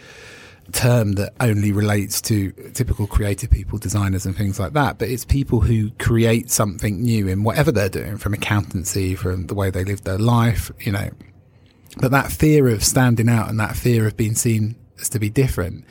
term 0.71 1.13
that 1.13 1.33
only 1.39 1.71
relates 1.71 2.21
to 2.21 2.51
typical 2.73 3.07
creative 3.07 3.50
people, 3.50 3.77
designers 3.77 4.25
and 4.25 4.35
things 4.35 4.59
like 4.59 4.73
that, 4.73 4.97
but 4.97 5.09
it's 5.09 5.25
people 5.25 5.62
who 5.62 5.91
create 5.91 6.50
something 6.50 7.01
new 7.01 7.27
in 7.27 7.44
whatever 7.44 7.71
they're 7.71 7.89
doing, 7.89 8.18
from 8.18 8.33
accountancy, 8.33 9.15
from 9.15 9.47
the 9.47 9.53
way 9.53 9.69
they 9.69 9.83
live 9.83 10.03
their 10.03 10.18
life, 10.18 10.71
you 10.79 10.91
know. 10.91 11.09
But 11.97 12.12
that 12.12 12.31
fear 12.31 12.68
of 12.69 12.83
standing 12.83 13.29
out 13.29 13.50
and 13.50 13.59
that 13.59 13.75
fear 13.75 14.07
of 14.07 14.15
being 14.15 14.35
seen 14.35 14.75
as 15.00 15.09
to 15.09 15.19
be 15.19 15.29
different 15.29 15.85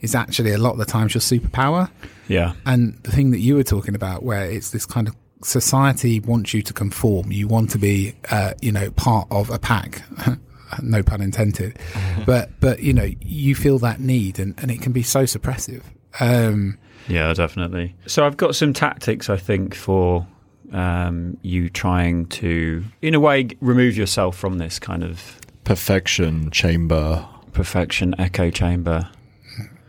is 0.00 0.14
actually 0.14 0.52
a 0.52 0.58
lot 0.58 0.72
of 0.72 0.78
the 0.78 0.84
times 0.84 1.14
your 1.14 1.20
superpower. 1.20 1.90
Yeah, 2.28 2.54
And 2.66 2.98
the 3.02 3.10
thing 3.10 3.30
that 3.32 3.40
you 3.40 3.54
were 3.54 3.62
talking 3.62 3.94
about, 3.94 4.22
where 4.22 4.44
it's 4.50 4.70
this 4.70 4.86
kind 4.86 5.08
of 5.08 5.14
society 5.42 6.20
wants 6.20 6.54
you 6.54 6.62
to 6.62 6.72
conform, 6.72 7.30
you 7.30 7.46
want 7.48 7.70
to 7.70 7.78
be, 7.78 8.14
uh, 8.30 8.54
you 8.60 8.72
know, 8.72 8.90
part 8.92 9.28
of 9.30 9.50
a 9.50 9.58
pack. 9.58 10.02
no 10.82 11.02
pun 11.02 11.20
intended. 11.20 11.78
But 12.26 12.58
but 12.60 12.80
you 12.82 12.92
know, 12.94 13.10
you 13.20 13.54
feel 13.54 13.78
that 13.80 14.00
need, 14.00 14.38
and, 14.38 14.54
and 14.58 14.70
it 14.70 14.80
can 14.80 14.92
be 14.92 15.02
so 15.02 15.24
suppressive. 15.24 15.82
Um, 16.20 16.78
yeah, 17.06 17.34
definitely. 17.34 17.94
So 18.06 18.24
I've 18.24 18.36
got 18.36 18.54
some 18.56 18.72
tactics, 18.72 19.28
I 19.28 19.36
think, 19.36 19.74
for 19.74 20.26
um, 20.72 21.36
you 21.42 21.68
trying 21.68 22.26
to, 22.26 22.82
in 23.02 23.14
a 23.14 23.20
way, 23.20 23.48
remove 23.60 23.96
yourself 23.96 24.36
from 24.36 24.58
this 24.58 24.78
kind 24.78 25.02
of 25.04 25.38
perfection 25.64 26.50
chamber. 26.50 27.26
perfection 27.52 28.14
echo 28.18 28.50
chamber. 28.50 29.08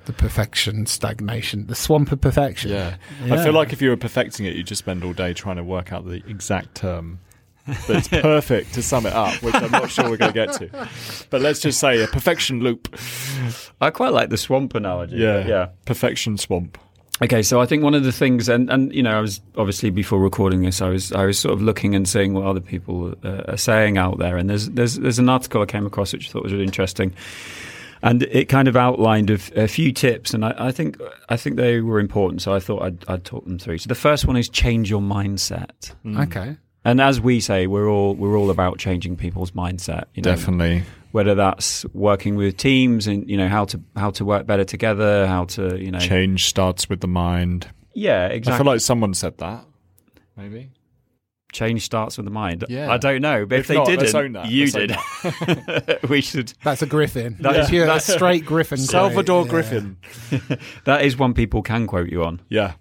the 0.05 0.13
perfection, 0.13 0.85
stagnation, 0.85 1.67
the 1.67 1.75
swamp 1.75 2.11
of 2.11 2.19
perfection. 2.21 2.71
Yeah. 2.71 2.97
I 3.23 3.43
feel 3.43 3.53
like 3.53 3.71
if 3.73 3.81
you 3.81 3.89
were 3.89 3.97
perfecting 3.97 4.45
it, 4.45 4.55
you'd 4.55 4.67
just 4.67 4.79
spend 4.79 5.03
all 5.03 5.13
day 5.13 5.33
trying 5.33 5.55
to 5.55 5.63
work 5.63 5.93
out 5.93 6.05
the 6.05 6.21
exact 6.27 6.75
term 6.75 7.19
that's 7.87 8.07
perfect 8.21 8.73
to 8.75 8.83
sum 8.83 9.05
it 9.05 9.13
up, 9.13 9.41
which 9.41 9.55
I'm 9.55 9.71
not 9.71 9.89
sure 9.89 10.09
we're 10.09 10.17
going 10.17 10.33
to 10.33 10.45
get 10.45 10.53
to. 10.53 10.89
But 11.29 11.41
let's 11.41 11.59
just 11.59 11.79
say 11.79 12.01
a 12.03 12.07
perfection 12.07 12.61
loop. 12.61 12.95
I 13.81 13.89
quite 13.89 14.13
like 14.13 14.29
the 14.29 14.37
swamp 14.37 14.75
analogy. 14.75 15.17
Yeah. 15.17 15.45
yeah. 15.47 15.69
Perfection 15.85 16.37
swamp. 16.37 16.77
Okay, 17.21 17.43
so 17.43 17.61
I 17.61 17.65
think 17.65 17.81
one 17.81 17.93
of 17.93 18.03
the 18.03 18.11
things, 18.11 18.49
and, 18.49 18.69
and 18.69 18.93
you 18.93 19.01
know, 19.01 19.17
I 19.17 19.21
was 19.21 19.39
obviously 19.55 19.89
before 19.89 20.19
recording 20.19 20.63
this, 20.63 20.81
I 20.81 20.89
was 20.89 21.13
I 21.13 21.25
was 21.25 21.39
sort 21.39 21.53
of 21.53 21.61
looking 21.61 21.95
and 21.95 22.05
seeing 22.07 22.33
what 22.33 22.43
other 22.45 22.59
people 22.59 23.13
uh, 23.23 23.43
are 23.47 23.57
saying 23.57 23.97
out 23.97 24.17
there, 24.17 24.35
and 24.35 24.49
there's 24.49 24.69
there's 24.71 24.95
there's 24.95 25.17
an 25.17 25.29
article 25.29 25.61
I 25.61 25.65
came 25.65 25.85
across 25.85 26.11
which 26.11 26.27
I 26.27 26.31
thought 26.33 26.43
was 26.43 26.51
really 26.51 26.65
interesting, 26.65 27.13
and 28.03 28.23
it 28.23 28.49
kind 28.49 28.67
of 28.67 28.75
outlined 28.75 29.29
a, 29.29 29.35
f- 29.35 29.51
a 29.55 29.69
few 29.69 29.93
tips, 29.93 30.33
and 30.33 30.43
I, 30.43 30.55
I 30.57 30.71
think 30.73 30.99
I 31.29 31.37
think 31.37 31.55
they 31.55 31.79
were 31.79 32.01
important, 32.01 32.41
so 32.41 32.53
I 32.53 32.59
thought 32.59 32.81
I'd, 32.81 33.05
I'd 33.07 33.23
talk 33.23 33.45
them 33.45 33.59
through. 33.59 33.77
So 33.77 33.87
the 33.87 33.95
first 33.95 34.25
one 34.25 34.35
is 34.35 34.49
change 34.49 34.89
your 34.89 35.01
mindset, 35.01 35.93
Okay. 36.05 36.57
And 36.85 37.01
as 37.01 37.19
we 37.19 37.41
say, 37.41 37.67
we're 37.67 37.89
all 37.89 38.15
we're 38.15 38.37
all 38.37 38.49
about 38.49 38.77
changing 38.77 39.17
people's 39.17 39.51
mindset. 39.51 40.05
You 40.13 40.21
know, 40.21 40.31
Definitely. 40.35 40.83
whether 41.11 41.35
that's 41.35 41.85
working 41.93 42.35
with 42.37 42.55
teams 42.55 43.07
and 43.07 43.29
you 43.29 43.35
know 43.35 43.49
how 43.49 43.65
to 43.65 43.81
how 43.97 44.11
to 44.11 44.23
work 44.23 44.45
better 44.47 44.63
together, 44.63 45.27
how 45.27 45.43
to 45.45 45.77
you 45.77 45.91
know, 45.91 45.99
Change 45.99 46.45
starts 46.45 46.87
with 46.87 47.01
the 47.01 47.07
mind. 47.07 47.67
yeah, 47.93 48.27
exactly. 48.27 48.53
I 48.53 48.57
feel 48.57 48.65
like 48.73 48.79
someone 48.81 49.13
said 49.13 49.37
that. 49.39 49.65
Maybe. 50.37 50.71
change 51.53 51.83
starts 51.85 52.17
with 52.17 52.25
the 52.25 52.31
mind. 52.31 52.65
Yeah. 52.67 52.91
I 52.91 52.97
don't 52.97 53.21
know, 53.21 53.45
but 53.45 53.59
if, 53.59 53.61
If 53.61 53.67
they 53.69 53.75
not, 53.75 53.87
didn't, 53.87 54.13
own 54.15 54.31
that. 54.33 54.49
you 54.51 54.67
Let's 54.69 55.83
did. 55.85 55.99
we 56.09 56.19
should. 56.19 56.51
That's 56.65 56.81
a 56.81 56.85
griffin. 56.85 57.37
That 57.39 57.53
That's 57.53 57.59
is- 57.59 57.69
pure- 57.69 57.85
that's- 57.85 58.07
that's 58.07 58.17
straight 58.17 58.45
griffin. 58.45 58.77
Salvador 58.77 59.43
Yeah. 59.45 59.49
Griffin. 59.49 59.97
That 60.83 61.05
is 61.05 61.17
one 61.17 61.33
people 61.33 61.61
can 61.61 61.87
quote 61.87 62.09
you 62.09 62.25
on. 62.25 62.41
Yeah. 62.49 62.73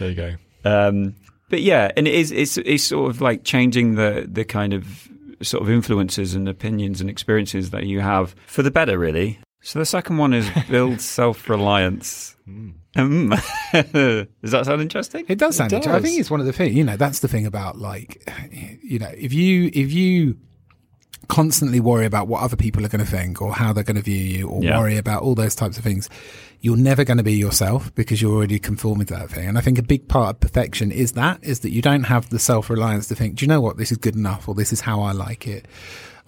There 0.00 0.10
you 0.10 0.16
go. 0.16 0.34
Um, 0.64 1.14
but 1.48 1.62
yeah, 1.62 1.90
and 1.96 2.06
it 2.06 2.14
is. 2.14 2.32
It's 2.32 2.56
it's 2.58 2.84
sort 2.84 3.10
of 3.10 3.20
like 3.20 3.44
changing 3.44 3.94
the 3.94 4.26
the 4.30 4.44
kind 4.44 4.72
of 4.72 5.08
sort 5.42 5.62
of 5.62 5.70
influences 5.70 6.34
and 6.34 6.48
opinions 6.48 7.00
and 7.00 7.08
experiences 7.08 7.70
that 7.70 7.86
you 7.86 8.00
have 8.00 8.34
for 8.46 8.62
the 8.62 8.70
better, 8.70 8.98
really. 8.98 9.38
So 9.60 9.78
the 9.78 9.86
second 9.86 10.18
one 10.18 10.32
is 10.34 10.48
build 10.70 11.00
self 11.00 11.48
reliance. 11.48 12.36
Hmm. 12.44 12.70
Um, 12.96 13.28
does 13.72 14.50
that 14.50 14.64
sound 14.64 14.80
interesting? 14.80 15.24
It 15.28 15.38
does 15.38 15.56
sound. 15.56 15.72
It 15.72 15.76
interesting. 15.76 16.04
I 16.04 16.06
think 16.06 16.20
it's 16.20 16.30
one 16.30 16.40
of 16.40 16.46
the 16.46 16.52
things. 16.52 16.74
You 16.74 16.84
know, 16.84 16.96
that's 16.96 17.20
the 17.20 17.28
thing 17.28 17.46
about 17.46 17.78
like, 17.78 18.28
you 18.82 18.98
know, 18.98 19.12
if 19.16 19.32
you 19.32 19.70
if 19.72 19.92
you 19.92 20.36
constantly 21.28 21.78
worry 21.80 22.06
about 22.06 22.26
what 22.26 22.42
other 22.42 22.56
people 22.56 22.84
are 22.84 22.88
going 22.88 23.04
to 23.04 23.10
think 23.10 23.40
or 23.42 23.52
how 23.52 23.72
they're 23.72 23.84
going 23.84 23.96
to 23.96 24.02
view 24.02 24.16
you, 24.16 24.48
or 24.48 24.62
Yeah. 24.62 24.78
worry 24.78 24.96
about 24.96 25.22
all 25.22 25.34
those 25.34 25.54
types 25.54 25.76
of 25.78 25.84
things, 25.84 26.08
you're 26.60 26.76
never 26.76 27.04
going 27.04 27.18
to 27.18 27.22
be 27.22 27.34
yourself 27.34 27.94
because 27.94 28.20
you're 28.20 28.34
already 28.34 28.58
conforming 28.58 29.06
to 29.06 29.14
that 29.14 29.30
thing. 29.30 29.46
And 29.48 29.56
I 29.58 29.60
think 29.60 29.78
a 29.78 29.82
big 29.82 30.08
part 30.08 30.30
of 30.36 30.40
perfection 30.40 30.90
is 30.90 31.12
that 31.12 31.38
is 31.42 31.60
that 31.60 31.70
you 31.70 31.82
don't 31.82 32.04
have 32.04 32.30
the 32.30 32.38
self 32.38 32.70
reliance 32.70 33.06
to 33.08 33.14
think, 33.14 33.36
do 33.36 33.44
you 33.44 33.48
know 33.48 33.60
what, 33.60 33.76
this 33.76 33.92
is 33.92 33.98
good 33.98 34.16
enough 34.16 34.48
or 34.48 34.54
this 34.54 34.72
is 34.72 34.80
how 34.80 35.00
I 35.02 35.12
like 35.12 35.46
it. 35.46 35.66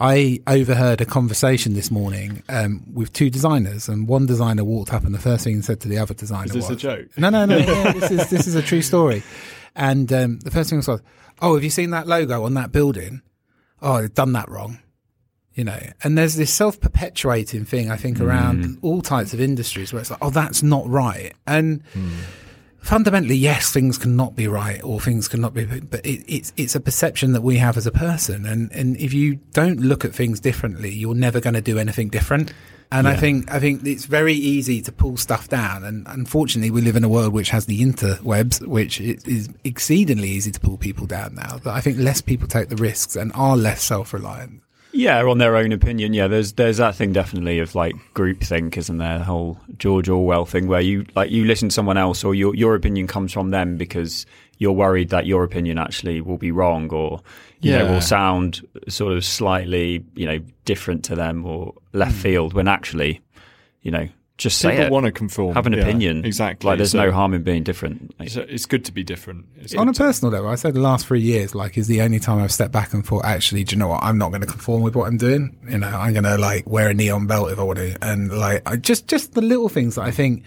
I 0.03 0.41
overheard 0.47 1.01
a 1.03 1.05
conversation 1.05 1.75
this 1.75 1.91
morning 1.91 2.43
um, 2.49 2.83
with 2.95 3.13
two 3.13 3.29
designers, 3.29 3.87
and 3.87 4.09
one 4.09 4.25
designer 4.25 4.65
walked 4.65 4.95
up, 4.95 5.05
and 5.05 5.15
the 5.15 5.19
first 5.19 5.45
thing 5.45 5.57
he 5.57 5.63
said 5.63 5.79
to 5.81 5.89
the 5.89 5.99
other 5.99 6.15
designer 6.15 6.47
Is 6.47 6.53
this 6.53 6.69
was, 6.71 6.77
a 6.79 6.81
joke? 6.81 7.09
no, 7.19 7.29
no, 7.29 7.45
no. 7.45 7.57
yeah, 7.59 7.93
this 7.93 8.11
is 8.11 8.31
this 8.31 8.47
is 8.47 8.55
a 8.55 8.63
true 8.63 8.81
story. 8.81 9.23
And 9.77 10.11
um, 10.11 10.39
the 10.41 10.51
first 10.51 10.71
thing 10.71 10.79
was, 10.79 10.89
"Oh, 11.43 11.55
have 11.55 11.63
you 11.65 11.69
seen 11.69 11.91
that 11.91 12.07
logo 12.07 12.45
on 12.45 12.55
that 12.55 12.73
building? 12.73 13.21
Oh, 13.83 14.01
they've 14.01 14.15
done 14.15 14.33
that 14.33 14.49
wrong." 14.49 14.79
You 15.55 15.65
know, 15.65 15.81
and 16.05 16.17
there's 16.17 16.37
this 16.37 16.55
self-perpetuating 16.55 17.65
thing 17.65 17.91
I 17.91 17.97
think 17.97 18.21
around 18.21 18.65
mm. 18.65 18.79
all 18.83 19.03
types 19.03 19.35
of 19.35 19.41
industries 19.41 19.93
where 19.93 20.01
it's 20.01 20.11
like, 20.11 20.21
"Oh, 20.23 20.31
that's 20.31 20.63
not 20.63 20.89
right," 20.89 21.35
and 21.45 21.83
mm. 21.93 22.11
fundamentally, 22.79 23.35
yes, 23.35 23.73
things 23.73 23.99
cannot 23.99 24.37
be 24.37 24.47
right 24.47 24.83
or 24.85 25.01
things 25.01 25.27
cannot 25.27 25.53
be, 25.53 25.65
but 25.65 26.07
it, 26.07 26.25
it's 26.33 26.53
it's 26.57 26.77
a 26.77 26.81
perception 26.81 27.33
that 27.33 27.43
we 27.43 27.59
have 27.59 27.77
as 27.77 27.87
a 27.87 27.91
person, 27.91 28.47
and 28.47 28.71
and 28.71 28.97
if 28.97 29.13
you 29.13 29.41
don't 29.53 29.81
look 29.81 30.05
at 30.05 30.15
things 30.15 30.39
differently, 30.39 30.95
you're 30.95 31.17
never 31.17 31.41
going 31.41 31.55
to 31.55 31.61
do 31.61 31.79
anything 31.79 32.09
different. 32.09 32.53
And 32.93 33.07
I 33.07 33.15
think 33.15 33.53
I 33.53 33.61
think 33.61 33.87
it's 33.87 34.07
very 34.07 34.35
easy 34.35 34.83
to 34.83 34.93
pull 34.93 35.17
stuff 35.17 35.49
down, 35.49 35.85
and 35.85 36.07
unfortunately, 36.09 36.71
we 36.71 36.81
live 36.81 36.97
in 36.97 37.05
a 37.05 37.09
world 37.09 37.33
which 37.33 37.51
has 37.51 37.67
the 37.67 37.81
interwebs, 37.83 38.67
which 38.67 39.01
is 39.01 39.49
exceedingly 39.63 40.29
easy 40.29 40.51
to 40.51 40.59
pull 40.59 40.77
people 40.77 41.07
down 41.07 41.37
now. 41.37 41.61
But 41.63 41.75
I 41.75 41.81
think 41.81 41.99
less 41.99 42.21
people 42.21 42.49
take 42.49 42.69
the 42.69 42.77
risks 42.77 43.15
and 43.15 43.31
are 43.35 43.57
less 43.57 43.83
self-reliant. 43.83 44.63
Yeah, 45.01 45.23
on 45.23 45.39
their 45.39 45.57
own 45.57 45.73
opinion. 45.73 46.13
Yeah, 46.13 46.27
there's 46.27 46.53
there's 46.53 46.77
that 46.77 46.95
thing 46.95 47.15
definitely 47.15 47.59
of 47.59 47.75
like 47.75 47.95
groupthink, 48.13 48.77
isn't 48.77 48.99
there? 48.99 49.17
The 49.19 49.25
whole 49.25 49.59
George 49.79 50.11
Orwell 50.11 50.45
thing 50.45 50.67
where 50.67 50.83
you 50.83 51.07
like 51.17 51.31
you 51.31 51.47
listen 51.47 51.71
to 51.71 51.75
someone 51.75 51.97
else 51.97 52.23
or 52.23 52.35
your 52.35 52.55
your 52.55 52.75
opinion 52.75 53.07
comes 53.07 53.33
from 53.33 53.51
them 53.51 53.79
because 53.79 54.27
you're 54.59 54.73
worried 54.73 55.09
that 55.09 55.25
your 55.25 55.43
opinion 55.43 55.79
actually 55.79 56.21
will 56.21 56.37
be 56.37 56.51
wrong 56.53 56.91
or 56.91 57.23
you 57.63 57.73
know 57.73 57.85
Yeah. 57.85 57.93
will 57.93 58.03
sound 58.03 58.61
sort 58.89 59.15
of 59.15 59.25
slightly 59.25 60.05
you 60.15 60.27
know 60.27 60.41
different 60.67 61.03
to 61.05 61.15
them 61.15 61.47
or 61.47 61.73
left 61.95 62.17
hmm. 62.17 62.21
field 62.21 62.53
when 62.53 62.69
actually 62.69 63.23
you 63.81 63.91
know 63.91 64.07
just 64.41 64.59
say 64.59 64.71
People 64.71 64.87
it. 64.87 64.91
want 64.91 65.07
to 65.07 65.13
conform. 65.13 65.55
have 65.55 65.67
an 65.67 65.75
Yeah, 65.75 65.81
opinion 65.83 66.25
exactly. 66.25 66.67
Like 66.69 66.79
there's 66.79 66.93
So- 66.93 67.05
no 67.05 67.13
harm 67.13 67.35
in 67.35 67.43
being 67.43 67.63
different. 67.63 68.15
Like, 68.19 68.31
So 68.31 68.41
it's 68.49 68.67
good 68.67 68.85
to 68.87 68.93
be 68.93 69.05
different. 69.05 69.45
It's 69.61 69.75
On 69.75 69.87
a 69.89 69.93
personal 69.93 70.33
level, 70.33 70.49
I 70.49 70.55
said 70.55 70.75
the 70.75 70.81
last 70.81 71.07
three 71.07 71.21
years, 71.21 71.55
like, 71.55 71.77
is 71.79 71.87
the 71.87 72.01
only 72.03 72.19
time 72.19 72.39
I've 72.43 72.51
stepped 72.51 72.73
back 72.73 72.93
and 72.95 73.07
thought, 73.07 73.25
actually, 73.25 73.65
do 73.65 73.75
you 73.75 73.79
know 73.79 73.89
what? 73.89 74.03
I'm 74.03 74.17
not 74.19 74.31
going 74.31 74.41
to 74.41 74.47
conform 74.47 74.83
with 74.83 74.97
what 74.97 75.07
I'm 75.09 75.19
doing. 75.19 75.57
You 75.71 75.79
know, 75.79 75.89
I'm 75.89 76.13
going 76.15 76.25
to 76.25 76.39
like 76.39 76.67
wear 76.67 76.89
a 76.89 76.95
neon 76.95 77.27
belt 77.27 77.53
if 77.53 77.59
I 77.59 77.63
want 77.63 77.79
to, 77.79 77.97
and 78.03 78.33
like, 78.33 78.63
I 78.67 78.77
just 78.77 79.07
just 79.07 79.35
the 79.35 79.43
little 79.43 79.69
things 79.69 79.95
that 79.97 80.03
I 80.03 80.11
think 80.11 80.43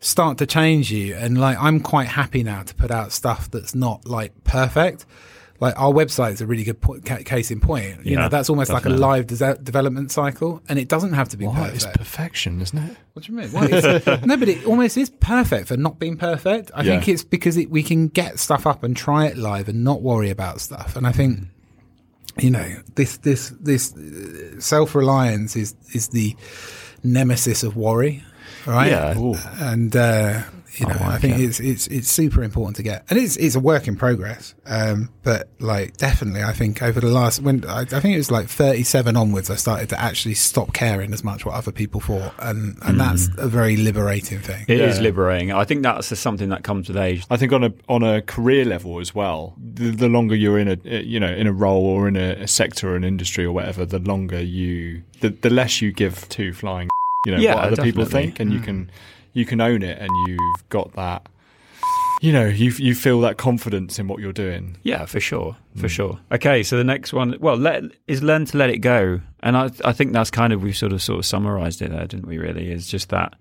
start 0.00 0.38
to 0.38 0.46
change 0.46 0.90
you. 0.92 1.14
And 1.14 1.38
like, 1.38 1.56
I'm 1.60 1.80
quite 1.80 2.08
happy 2.08 2.42
now 2.42 2.62
to 2.64 2.74
put 2.74 2.90
out 2.90 3.12
stuff 3.12 3.50
that's 3.50 3.74
not 3.74 4.06
like 4.06 4.32
perfect. 4.44 5.06
Like 5.60 5.74
our 5.76 5.92
website 5.92 6.32
is 6.34 6.40
a 6.40 6.46
really 6.46 6.62
good 6.62 6.80
po- 6.80 7.00
ca- 7.04 7.24
case 7.24 7.50
in 7.50 7.58
point. 7.60 8.04
You 8.06 8.12
Yeah, 8.12 8.20
know, 8.20 8.28
that's 8.28 8.48
almost 8.48 8.70
definitely. 8.70 8.98
like 9.00 9.00
a 9.00 9.06
live 9.06 9.26
de- 9.26 9.62
development 9.62 10.12
cycle, 10.12 10.62
and 10.68 10.78
it 10.78 10.86
doesn't 10.88 11.14
have 11.14 11.28
to 11.30 11.36
be 11.36 11.46
What? 11.46 11.74
It's 11.74 11.84
perfect. 11.84 11.98
perfection, 11.98 12.60
isn't 12.60 12.78
it? 12.78 12.96
What 13.14 13.24
do 13.24 13.32
you 13.32 13.38
mean? 13.38 13.46
Is, 13.74 14.06
no, 14.24 14.36
but 14.36 14.48
it 14.48 14.64
almost 14.66 14.96
is 14.96 15.10
perfect 15.10 15.66
for 15.68 15.76
not 15.76 15.98
being 15.98 16.16
perfect. 16.16 16.70
I 16.74 16.82
Yeah. 16.82 16.92
think 16.92 17.08
it's 17.08 17.24
because 17.24 17.56
it, 17.56 17.70
we 17.70 17.82
can 17.82 18.06
get 18.06 18.38
stuff 18.38 18.66
up 18.68 18.84
and 18.84 18.96
try 18.96 19.26
it 19.26 19.36
live 19.36 19.68
and 19.68 19.82
not 19.82 20.00
worry 20.00 20.30
about 20.30 20.60
stuff. 20.60 20.94
And 20.94 21.06
I 21.08 21.12
think, 21.12 21.40
you 22.38 22.50
know, 22.50 22.76
this 22.94 23.16
this 23.18 23.48
this 23.60 23.92
self 24.60 24.94
reliance 24.94 25.56
is 25.56 25.74
is 25.92 26.06
the 26.08 26.36
nemesis 27.02 27.64
of 27.64 27.76
worry, 27.76 28.22
right? 28.64 28.90
Yeah. 28.92 29.18
Ooh. 29.18 29.34
And 29.58 29.94
uh, 29.96 30.42
you 30.78 30.86
know, 30.86 30.94
I, 31.00 31.08
like 31.08 31.20
think 31.20 31.38
it. 31.38 31.44
it's 31.44 31.60
it's 31.60 31.86
it's 31.88 32.10
super 32.10 32.42
important 32.42 32.76
to 32.76 32.82
get, 32.82 33.04
and 33.10 33.18
it's 33.18 33.36
it's 33.36 33.54
a 33.54 33.60
work 33.60 33.88
in 33.88 33.96
progress. 33.96 34.54
Um, 34.66 35.10
but 35.22 35.48
like 35.58 35.96
definitely, 35.96 36.42
I 36.42 36.52
think 36.52 36.82
over 36.82 37.00
the 37.00 37.08
last 37.08 37.40
when 37.42 37.64
I, 37.66 37.80
I 37.80 37.84
think 37.84 38.14
it 38.14 38.18
was 38.18 38.30
like 38.30 38.48
thirty 38.48 38.82
seven 38.82 39.16
onwards, 39.16 39.50
I 39.50 39.56
started 39.56 39.88
to 39.90 40.00
actually 40.00 40.34
stop 40.34 40.72
caring 40.72 41.12
as 41.12 41.24
much 41.24 41.44
what 41.44 41.54
other 41.54 41.72
people 41.72 42.00
thought, 42.00 42.34
and 42.38 42.76
and 42.82 43.00
that's 43.00 43.28
a 43.38 43.48
very 43.48 43.76
liberating 43.76 44.38
thing. 44.40 44.64
It 44.68 44.80
is 44.80 44.96
Yeah. 44.98 45.02
liberating. 45.04 45.52
I 45.52 45.64
think 45.64 45.82
that's 45.82 46.16
something 46.18 46.48
that 46.50 46.62
comes 46.64 46.88
with 46.88 46.96
age. 46.96 47.24
I 47.30 47.36
think 47.36 47.52
on 47.52 47.64
a 47.64 47.72
on 47.88 48.02
a 48.02 48.22
career 48.22 48.64
level 48.64 49.00
as 49.00 49.14
well, 49.14 49.54
the, 49.58 49.90
the 49.90 50.08
longer 50.08 50.34
you're 50.34 50.58
in 50.58 50.68
a 50.68 50.72
uh, 50.72 51.00
you 51.00 51.18
know 51.20 51.32
in 51.32 51.46
a 51.46 51.52
role 51.52 51.84
or 51.86 52.08
in 52.08 52.16
a, 52.16 52.42
a 52.42 52.48
sector 52.48 52.92
or 52.92 52.96
an 52.96 53.04
industry 53.04 53.44
or 53.44 53.52
whatever, 53.52 53.84
the 53.84 53.98
longer 53.98 54.40
you 54.40 55.02
the, 55.20 55.30
the 55.30 55.50
less 55.50 55.80
you 55.82 55.92
give 55.92 56.28
to 56.30 56.52
flying. 56.52 56.88
You 57.26 57.32
know 57.32 57.38
Yeah, 57.40 57.56
what 57.56 57.64
other 57.72 57.82
people 57.82 58.04
think, 58.04 58.38
and 58.40 58.52
you 58.52 58.60
can 58.60 58.90
you 59.32 59.44
can 59.44 59.60
own 59.60 59.82
it, 59.82 59.98
and 59.98 60.10
you've 60.26 60.68
got 60.68 60.92
that. 60.94 61.26
You 62.20 62.32
know, 62.32 62.46
you 62.46 62.72
you 62.72 62.94
feel 62.94 63.20
that 63.20 63.36
confidence 63.36 63.98
in 63.98 64.08
what 64.08 64.20
you're 64.20 64.32
doing. 64.32 64.76
Yeah, 64.82 65.06
for 65.06 65.20
sure, 65.20 65.56
for 65.76 65.86
mm. 65.86 65.90
sure. 65.90 66.18
Okay, 66.32 66.62
so 66.62 66.76
the 66.76 66.84
next 66.84 67.12
one, 67.12 67.36
well, 67.38 67.56
let, 67.56 67.84
is 68.08 68.22
learn 68.22 68.44
to 68.46 68.56
let 68.56 68.70
it 68.70 68.78
go, 68.78 69.20
and 69.40 69.56
I 69.56 69.70
I 69.84 69.92
think 69.92 70.12
that's 70.12 70.30
kind 70.30 70.52
of 70.52 70.62
we 70.62 70.72
sort 70.72 70.92
of 70.92 71.00
sort 71.00 71.20
of 71.20 71.26
summarised 71.26 71.80
it 71.80 71.90
there, 71.90 72.06
didn't 72.06 72.26
we? 72.26 72.38
Really, 72.38 72.72
is 72.72 72.88
just 72.88 73.10
that, 73.10 73.34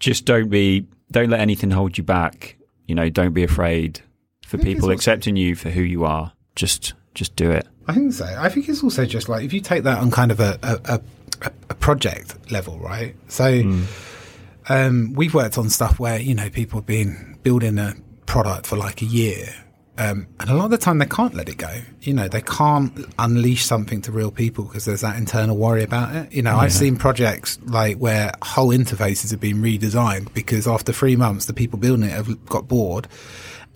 just 0.00 0.24
don't 0.24 0.48
be, 0.48 0.86
don't 1.10 1.28
let 1.28 1.40
anything 1.40 1.70
hold 1.70 1.98
you 1.98 2.04
back. 2.04 2.56
You 2.86 2.94
know, 2.94 3.10
don't 3.10 3.34
be 3.34 3.44
afraid 3.44 4.00
for 4.46 4.58
people 4.58 4.90
accepting 4.90 5.36
you 5.36 5.54
for 5.54 5.70
who 5.70 5.82
you 5.82 6.04
are. 6.04 6.32
Just 6.56 6.94
just 7.14 7.36
do 7.36 7.50
it. 7.50 7.66
I 7.86 7.94
think 7.94 8.12
so. 8.12 8.24
I 8.24 8.48
think 8.48 8.68
it's 8.68 8.82
also 8.82 9.04
just 9.04 9.28
like 9.28 9.44
if 9.44 9.52
you 9.52 9.60
take 9.60 9.82
that 9.82 9.98
on 9.98 10.10
kind 10.10 10.30
of 10.30 10.40
a 10.40 10.58
a, 10.62 11.00
a, 11.42 11.52
a 11.70 11.74
project 11.74 12.50
level, 12.50 12.78
right? 12.78 13.14
So 13.28 13.44
mm. 13.44 13.84
Um, 14.68 15.12
we've 15.14 15.34
worked 15.34 15.58
on 15.58 15.70
stuff 15.70 15.98
where 15.98 16.18
you 16.18 16.34
know 16.34 16.50
people 16.50 16.80
have 16.80 16.86
been 16.86 17.38
building 17.42 17.78
a 17.78 17.94
product 18.26 18.66
for 18.66 18.76
like 18.76 19.02
a 19.02 19.06
year. 19.06 19.46
Um, 19.96 20.26
and 20.40 20.50
a 20.50 20.54
lot 20.54 20.64
of 20.64 20.70
the 20.72 20.78
time 20.78 20.98
they 20.98 21.06
can't 21.06 21.34
let 21.34 21.48
it 21.48 21.56
go. 21.56 21.72
You 22.00 22.14
know, 22.14 22.26
they 22.26 22.40
can't 22.40 23.06
unleash 23.16 23.64
something 23.64 24.00
to 24.02 24.10
real 24.10 24.32
people 24.32 24.64
because 24.64 24.86
there's 24.86 25.02
that 25.02 25.16
internal 25.16 25.56
worry 25.56 25.84
about 25.84 26.16
it. 26.16 26.32
You 26.32 26.42
know, 26.42 26.56
I've 26.56 26.72
seen 26.72 26.96
projects 26.96 27.60
like 27.64 27.98
where 27.98 28.32
whole 28.42 28.70
interfaces 28.70 29.30
have 29.30 29.38
been 29.38 29.58
redesigned 29.58 30.34
because 30.34 30.66
after 30.66 30.92
three 30.92 31.14
months, 31.14 31.46
the 31.46 31.52
people 31.52 31.78
building 31.78 32.06
it 32.06 32.10
have 32.10 32.44
got 32.46 32.66
bored 32.66 33.06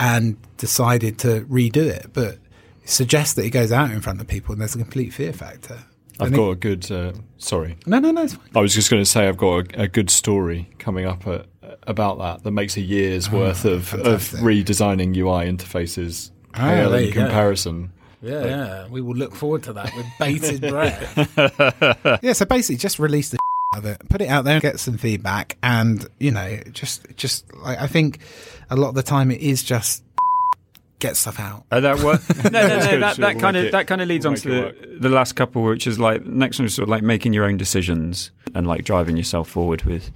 and 0.01 0.37
decided 0.57 1.21
to 1.21 1.43
redo 1.43 1.87
it. 1.89 2.09
But 2.13 2.39
suggests 2.85 3.35
that 3.35 3.45
it 3.45 3.51
goes 3.51 3.71
out 3.71 3.91
in 3.91 4.01
front 4.01 4.21
of 4.21 4.27
people 4.27 4.53
and 4.53 4.61
there's 4.61 4.75
a 4.75 4.79
complete 4.79 5.13
fear 5.13 5.33
factor. 5.33 5.79
I've 6.21 6.33
got 6.33 6.51
a 6.51 6.57
good. 6.57 6.91
Uh, 6.91 7.13
sorry, 7.39 7.77
no, 7.87 7.99
no, 7.99 8.11
no. 8.11 8.27
I 8.55 8.61
was 8.61 8.75
just 8.75 8.91
going 8.91 9.03
to 9.03 9.07
say 9.09 9.29
I've 9.29 9.37
got 9.37 9.75
a, 9.75 9.83
a 9.83 9.89
good 9.89 10.11
story 10.11 10.69
coming 10.79 11.07
up 11.07 11.27
at, 11.27 11.47
about 11.85 12.19
that 12.19 12.45
that 12.45 12.51
makes 12.51 12.77
a 12.77 12.81
year's 12.81 13.29
ah, 13.29 13.33
worth 13.33 13.65
of, 13.65 13.95
of 13.95 14.23
redesigning 14.41 15.17
UI 15.17 15.51
interfaces 15.51 16.31
pale 16.53 16.91
there 16.91 17.01
in 17.01 17.13
go. 17.13 17.23
comparison. 17.23 17.93
Yeah, 18.21 18.45
yeah. 18.45 18.89
We 18.89 19.01
will 19.01 19.15
look 19.15 19.35
forward 19.35 19.63
to 19.65 19.73
that 19.75 19.93
with 19.97 20.07
bated 20.19 20.61
breath. 20.61 22.21
yeah, 22.23 22.33
so 22.33 22.45
basically 22.47 22.77
just 22.77 22.99
release 22.99 23.31
the 23.31 23.39
of 23.77 23.85
it, 23.85 24.03
put 24.09 24.21
it 24.21 24.29
out 24.29 24.45
there, 24.45 24.61
get 24.61 24.81
some 24.81 24.97
feedback, 24.97 25.57
and 25.63 26.07
you 26.19 26.31
know, 26.31 26.59
just 26.73 27.07
just 27.17 27.53
like 27.55 27.79
I 27.79 27.87
think 27.87 28.19
a 28.71 28.77
lot 28.77 28.89
of 28.89 28.95
the 28.95 29.03
time 29.03 29.31
it 29.31 29.41
is 29.41 29.63
just 29.63 30.03
get 30.99 31.17
stuff 31.17 31.39
out. 31.41 31.65
Uh, 31.71 31.81
that 31.81 32.01
work? 32.01 32.21
No, 32.51 32.51
no, 32.51 32.69
no. 32.69 32.99
That's 33.01 33.17
that, 33.19 33.35
that 33.35 33.39
kind 33.41 33.57
of 33.57 33.65
it- 33.67 33.73
that 33.73 33.87
kind 33.87 34.01
of 34.01 34.09
leads 34.09 34.25
we'll 34.27 34.33
on 34.35 34.39
to 34.41 34.49
the, 34.49 34.97
the 35.01 35.09
last 35.09 35.33
couple, 35.35 35.63
which 35.65 35.87
is 35.87 35.99
like 35.99 36.25
next 36.27 36.59
one 36.59 36.67
is 36.67 36.75
sort 36.75 36.85
of 36.85 36.89
like 36.91 37.03
making 37.03 37.33
your 37.33 37.45
own 37.45 37.57
decisions 37.57 38.31
and 38.55 38.67
like 38.67 38.85
driving 38.85 39.17
yourself 39.17 39.49
forward 39.49 39.83
with 39.85 40.11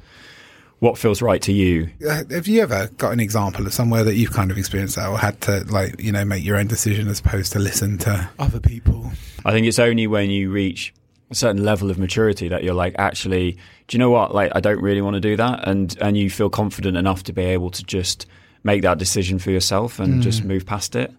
what 0.81 0.99
feels 0.99 1.23
right 1.23 1.41
to 1.43 1.53
you. 1.53 1.89
Uh, 2.09 2.25
have 2.31 2.49
you 2.49 2.61
ever 2.61 2.89
got 2.99 3.13
an 3.13 3.21
example 3.21 3.65
of 3.67 3.73
somewhere 3.73 4.03
that 4.03 4.15
you've 4.17 4.33
kind 4.33 4.51
of 4.51 4.59
experienced 4.59 4.97
that, 4.97 5.09
or 5.09 5.17
had 5.19 5.41
to 5.43 5.65
like 5.71 6.01
you 6.01 6.11
know 6.13 6.25
make 6.25 6.45
your 6.45 6.57
own 6.57 6.67
decision 6.67 7.07
as 7.09 7.21
opposed 7.21 7.53
to 7.53 7.59
listen 7.59 7.99
to 7.99 8.29
other 8.39 8.59
people? 8.61 9.11
I 9.45 9.53
think 9.53 9.67
it's 9.67 9.79
only 9.79 10.07
when 10.07 10.31
you 10.31 10.51
reach 10.51 10.93
a 11.31 11.35
certain 11.35 11.65
level 11.65 11.91
of 11.91 11.99
maturity 11.99 12.49
that 12.49 12.63
you're 12.65 12.75
like, 12.75 12.95
actually, 12.99 13.53
do 13.89 13.97
you 13.97 13.99
know 13.99 14.11
what? 14.11 14.35
Like, 14.35 14.53
I 14.55 14.61
don't 14.61 14.81
really 14.83 15.01
want 15.01 15.15
to 15.15 15.21
do 15.21 15.37
that, 15.37 15.67
and 15.69 15.97
and 16.01 16.17
you 16.17 16.29
feel 16.31 16.51
confident 16.51 16.97
enough 16.97 17.23
to 17.25 17.33
be 17.33 17.43
able 17.43 17.71
to 17.71 17.85
just 17.85 18.27
make 18.65 18.83
that 18.83 18.99
decision 18.99 19.39
for 19.39 19.51
yourself 19.51 19.99
and 19.99 20.23
just 20.23 20.45
move 20.45 20.67
past 20.67 20.95
it. 20.95 21.13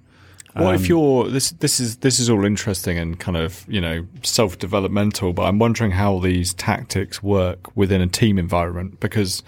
What 0.53 0.67
Um, 0.67 0.75
if 0.75 0.87
you're 0.87 1.29
this? 1.29 1.49
This 1.51 1.79
is 1.79 1.97
this 1.97 2.19
is 2.19 2.29
all 2.29 2.45
interesting 2.45 2.97
and 2.99 3.19
kind 3.19 3.37
of 3.37 3.65
you 3.67 3.81
know 3.81 4.05
self 4.21 4.59
developmental, 4.59 5.33
but 5.33 5.43
I'm 5.43 5.57
wondering 5.57 5.91
how 5.91 6.19
these 6.19 6.53
tactics 6.53 7.23
work 7.23 7.75
within 7.75 8.01
a 8.01 8.07
team 8.07 8.37
environment 8.37 8.99
because 8.99 9.41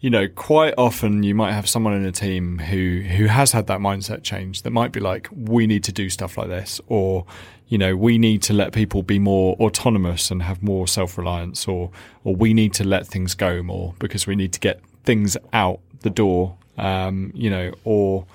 you 0.00 0.10
know, 0.10 0.28
quite 0.28 0.74
often 0.76 1.22
you 1.22 1.34
might 1.34 1.52
have 1.52 1.68
someone 1.68 1.94
in 1.94 2.04
a 2.04 2.12
team 2.12 2.58
who 2.58 3.00
who 3.00 3.26
has 3.26 3.52
had 3.52 3.66
that 3.66 3.80
mindset 3.80 4.22
change 4.22 4.62
that 4.62 4.70
might 4.70 4.92
be 4.92 5.00
like, 5.00 5.28
we 5.32 5.66
need 5.66 5.84
to 5.84 5.92
do 5.92 6.10
stuff 6.10 6.36
like 6.36 6.48
this, 6.48 6.80
or 6.86 7.24
you 7.68 7.78
know, 7.78 7.96
we 7.96 8.18
need 8.18 8.42
to 8.42 8.52
let 8.52 8.72
people 8.72 9.02
be 9.02 9.18
more 9.18 9.56
autonomous 9.56 10.30
and 10.30 10.42
have 10.42 10.62
more 10.62 10.86
self 10.86 11.16
reliance, 11.16 11.66
or 11.66 11.90
or 12.24 12.36
we 12.36 12.52
need 12.52 12.74
to 12.74 12.84
let 12.84 13.06
things 13.06 13.34
go 13.34 13.62
more 13.62 13.94
because 13.98 14.26
we 14.26 14.36
need 14.36 14.52
to 14.52 14.60
get 14.60 14.80
things 15.04 15.36
out 15.52 15.80
the 16.02 16.10
door, 16.10 16.56
um, 16.78 17.32
you 17.34 17.50
know, 17.50 17.72
or 17.84 18.26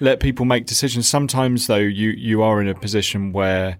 let 0.00 0.20
people 0.20 0.44
make 0.44 0.66
decisions. 0.66 1.08
Sometimes 1.08 1.66
though, 1.66 1.76
you 1.76 2.10
you 2.10 2.42
are 2.42 2.60
in 2.60 2.68
a 2.68 2.74
position 2.74 3.32
where 3.32 3.78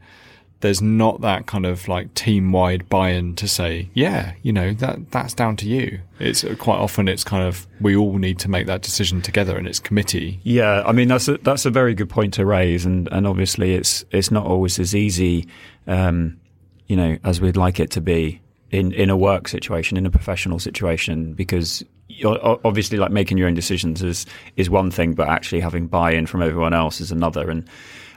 there's 0.61 0.83
not 0.83 1.21
that 1.21 1.47
kind 1.47 1.65
of 1.65 1.87
like 1.87 2.13
team 2.15 2.51
wide 2.51 2.89
buy 2.89 3.11
in 3.11 3.37
to 3.37 3.47
say, 3.47 3.89
yeah, 3.95 4.33
you 4.43 4.53
know, 4.53 4.73
that 4.75 5.11
that's 5.11 5.35
down 5.35 5.57
to 5.57 5.69
you. 5.69 6.01
It's 6.19 6.43
uh, 6.43 6.57
quite 6.59 6.79
often 6.79 7.07
it's 7.07 7.23
kind 7.23 7.45
of 7.45 7.67
we 7.81 7.95
all 7.95 8.19
need 8.19 8.39
to 8.41 8.51
make 8.51 8.67
that 8.67 8.83
decision 8.83 9.23
together 9.23 9.57
and 9.57 9.69
it's 9.69 9.79
committee. 9.79 10.41
Yeah, 10.43 10.83
I 10.85 10.93
mean 10.93 11.09
that's 11.09 11.29
a, 11.29 11.39
that's 11.39 11.65
a 11.65 11.71
very 11.71 11.95
good 11.95 12.11
point 12.11 12.35
to 12.35 12.45
raise, 12.45 12.85
and 12.85 13.09
and 13.13 13.27
obviously 13.27 13.75
it's 13.75 14.05
it's 14.11 14.31
not 14.31 14.47
always 14.47 14.79
as 14.79 14.95
easy, 14.95 15.47
um, 15.87 16.41
you 16.87 16.97
know, 16.97 17.19
as 17.23 17.41
we'd 17.41 17.57
like 17.57 17.79
it 17.79 17.91
to 17.93 18.01
be 18.01 18.41
in 18.71 18.93
in 18.93 19.11
a 19.11 19.17
work 19.17 19.47
situation, 19.47 19.97
in 19.97 20.07
a 20.07 20.11
professional 20.11 20.59
situation, 20.59 21.35
because 21.35 21.85
obviously 22.25 22.99
like 22.99 23.11
making 23.11 23.39
your 23.39 23.49
own 23.49 23.55
decisions 23.55 24.03
is 24.03 24.27
is 24.57 24.69
one 24.71 24.91
thing, 24.91 25.15
but 25.15 25.29
actually 25.29 25.61
having 25.61 25.87
buy 25.87 26.13
in 26.13 26.27
from 26.27 26.43
everyone 26.43 26.75
else 26.75 27.01
is 27.01 27.11
another, 27.13 27.51
and 27.51 27.69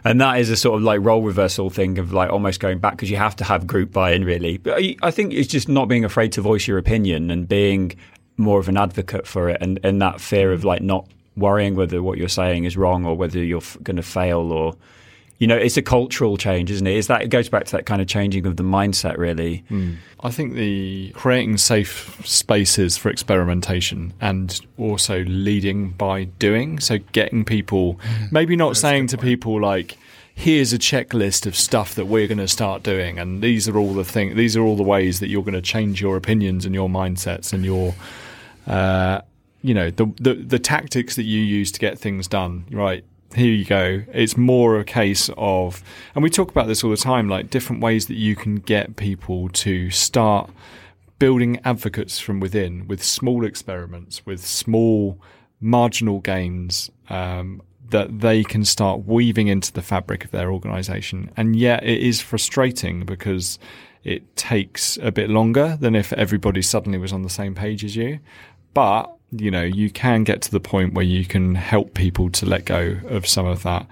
and 0.04 0.20
that 0.22 0.40
is 0.40 0.50
a 0.50 0.58
sort 0.58 0.78
of 0.78 0.84
like 0.84 1.00
role 1.02 1.22
reversal 1.22 1.70
thing 1.70 1.98
of 2.00 2.14
like 2.14 2.30
almost 2.30 2.60
going 2.60 2.80
back 2.80 2.94
because 2.94 3.10
you 3.10 3.18
have 3.18 3.36
to 3.38 3.44
have 3.44 3.68
group 3.68 3.92
buy-in 3.92 4.24
really. 4.24 4.58
But 4.58 4.82
I 5.02 5.12
think 5.12 5.34
it's 5.34 5.48
just 5.48 5.70
not 5.70 5.88
being 5.88 6.06
afraid 6.06 6.32
to 6.34 6.42
voice 6.42 6.68
your 6.68 6.78
opinion 6.78 7.30
and 7.30 7.48
being 7.48 7.94
more 8.38 8.60
of 8.60 8.68
an 8.68 8.78
advocate 8.78 9.28
for 9.28 9.50
it, 9.50 9.58
and 9.62 9.80
and 9.84 10.02
that 10.02 10.20
fear 10.22 10.52
of 10.52 10.64
like 10.64 10.82
not 10.82 11.08
worrying 11.38 11.76
whether 11.76 12.04
what 12.04 12.18
you're 12.18 12.28
saying 12.28 12.66
is 12.66 12.76
wrong 12.76 13.06
or 13.06 13.16
whether 13.16 13.42
you're 13.42 13.60
f- 13.60 13.78
going 13.84 13.96
to 13.96 14.04
fail 14.04 14.52
or 14.52 14.76
you 15.42 15.48
know, 15.48 15.58
it's 15.58 15.76
a 15.76 15.82
cultural 15.82 16.38
change, 16.38 16.70
isn't 16.70 16.86
it? 16.86 16.96
Is 16.96 17.08
that 17.08 17.24
it 17.24 17.30
goes 17.30 17.50
back 17.50 17.66
to 17.66 17.72
that 17.72 17.88
kind 17.88 18.00
of 18.00 18.08
changing 18.08 18.46
of 18.46 18.58
the 18.58 18.64
mindset, 18.64 19.18
really? 19.18 19.64
Mm. 19.72 19.96
I 20.20 20.30
think 20.30 20.54
the 20.54 21.10
creating 21.16 21.58
safe 21.58 22.22
spaces 22.24 22.96
for 22.96 23.10
experimentation 23.10 24.14
and 24.22 24.62
also 24.78 25.24
leading 25.24 25.94
by 25.94 26.26
doing. 26.26 26.80
So 26.80 27.00
getting 27.12 27.44
people, 27.44 28.00
maybe 28.32 28.56
not 28.56 28.78
saying 28.78 29.08
to 29.08 29.18
point. 29.18 29.30
people 29.30 29.60
like, 29.60 29.98
here's 30.36 30.74
a 30.74 30.78
checklist 30.78 31.48
of 31.48 31.56
stuff 31.56 31.96
that 31.96 32.06
we're 32.06 32.28
going 32.28 32.38
to 32.38 32.48
start 32.48 32.84
doing 32.84 33.18
and 33.18 33.42
these 33.42 33.68
are 33.68 33.78
all 33.78 33.94
the 33.94 34.06
thing 34.06 34.36
these 34.36 34.56
are 34.56 34.64
all 34.64 34.78
the 34.78 34.84
ways 34.84 35.20
that 35.20 35.28
you're 35.28 35.44
going 35.44 35.54
to 35.54 35.62
change 35.62 36.02
your 36.02 36.16
opinions 36.16 36.66
and 36.66 36.74
your 36.74 36.88
mindsets 36.88 37.52
and 37.52 37.66
your 37.66 37.94
uh, 38.66 39.20
you 39.62 39.74
know 39.74 39.92
the, 39.92 40.06
the 40.22 40.34
the 40.36 40.58
tactics 40.58 41.18
that 41.18 41.24
you 41.24 41.42
use 41.42 41.70
to 41.72 41.80
get 41.80 42.00
things 42.00 42.30
done 42.30 42.66
right 42.72 43.04
here 43.34 43.52
you 43.52 43.66
go. 43.66 44.04
It's 44.14 44.38
more 44.38 44.80
a 44.80 44.84
case 44.84 45.30
of, 45.38 45.84
and 46.16 46.24
we 46.24 46.30
talk 46.30 46.50
about 46.52 46.68
this 46.68 46.84
all 46.84 46.92
the 46.92 46.98
time, 46.98 47.30
like 47.30 47.50
different 47.50 47.82
ways 47.82 48.08
that 48.08 48.16
you 48.16 48.36
can 48.36 48.56
get 48.56 48.96
people 48.96 49.50
to 49.50 49.90
start 49.90 50.50
building 51.20 51.60
advocates 51.64 52.20
from 52.20 52.40
within 52.40 52.88
with 52.88 53.04
small 53.04 53.46
experiments, 53.46 54.26
with 54.26 54.46
small 54.46 55.20
marginal 55.60 56.20
gains 56.20 56.90
um, 57.10 57.62
that 57.90 58.22
they 58.22 58.44
can 58.44 58.66
start 58.66 59.06
weaving 59.06 59.48
into 59.48 59.72
the 59.72 59.82
fabric 59.82 60.26
of 60.26 60.32
their 60.32 60.52
organization. 60.52 61.30
And 61.38 61.56
yet 61.56 61.84
it 61.84 62.00
is 62.00 62.22
frustrating 62.22 63.06
because 63.06 63.60
it 64.04 64.36
takes 64.36 64.98
a 64.98 65.12
bit 65.12 65.30
longer 65.30 65.78
than 65.80 65.96
if 65.96 66.12
everybody 66.14 66.62
suddenly 66.62 66.98
was 66.98 67.14
on 67.14 67.22
the 67.22 67.30
same 67.30 67.54
page 67.54 67.84
as 67.84 67.96
you. 67.96 68.20
But 68.74 69.12
you 69.32 69.50
know, 69.50 69.64
you 69.64 69.90
can 69.90 70.24
get 70.24 70.42
to 70.44 70.52
the 70.52 70.60
point 70.60 70.94
where 70.94 71.06
you 71.06 71.26
can 71.26 71.56
help 71.56 71.94
people 71.94 72.30
to 72.32 72.46
let 72.46 72.66
go 72.66 72.98
of 73.08 73.26
some 73.26 73.46
of 73.46 73.64
that 73.64 73.88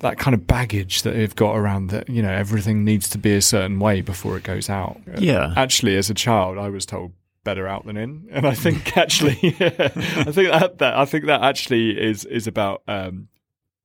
that 0.00 0.18
kind 0.18 0.34
of 0.34 0.46
baggage 0.46 1.02
that 1.02 1.12
they've 1.12 1.34
got 1.34 1.56
around 1.56 1.88
that 1.88 2.08
you 2.10 2.20
know 2.20 2.30
everything 2.30 2.84
needs 2.84 3.08
to 3.08 3.18
be 3.18 3.34
a 3.34 3.40
certain 3.40 3.78
way 3.80 4.00
before 4.00 4.36
it 4.36 4.42
goes 4.42 4.68
out. 4.68 5.00
Yeah. 5.18 5.52
Actually, 5.56 5.96
as 5.96 6.10
a 6.10 6.14
child, 6.14 6.58
I 6.58 6.68
was 6.68 6.86
told 6.86 7.12
better 7.42 7.66
out 7.68 7.86
than 7.86 7.96
in, 7.96 8.26
and 8.30 8.46
I 8.46 8.54
think 8.54 8.96
actually, 8.96 9.38
I 9.60 9.78
think 9.78 10.50
that, 10.50 10.78
that 10.78 10.96
I 10.96 11.04
think 11.04 11.26
that 11.26 11.42
actually 11.42 11.90
is 11.90 12.24
is 12.24 12.46
about 12.46 12.82
um, 12.88 13.28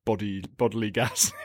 body 0.04 0.42
bodily 0.56 0.90
gas, 0.90 1.32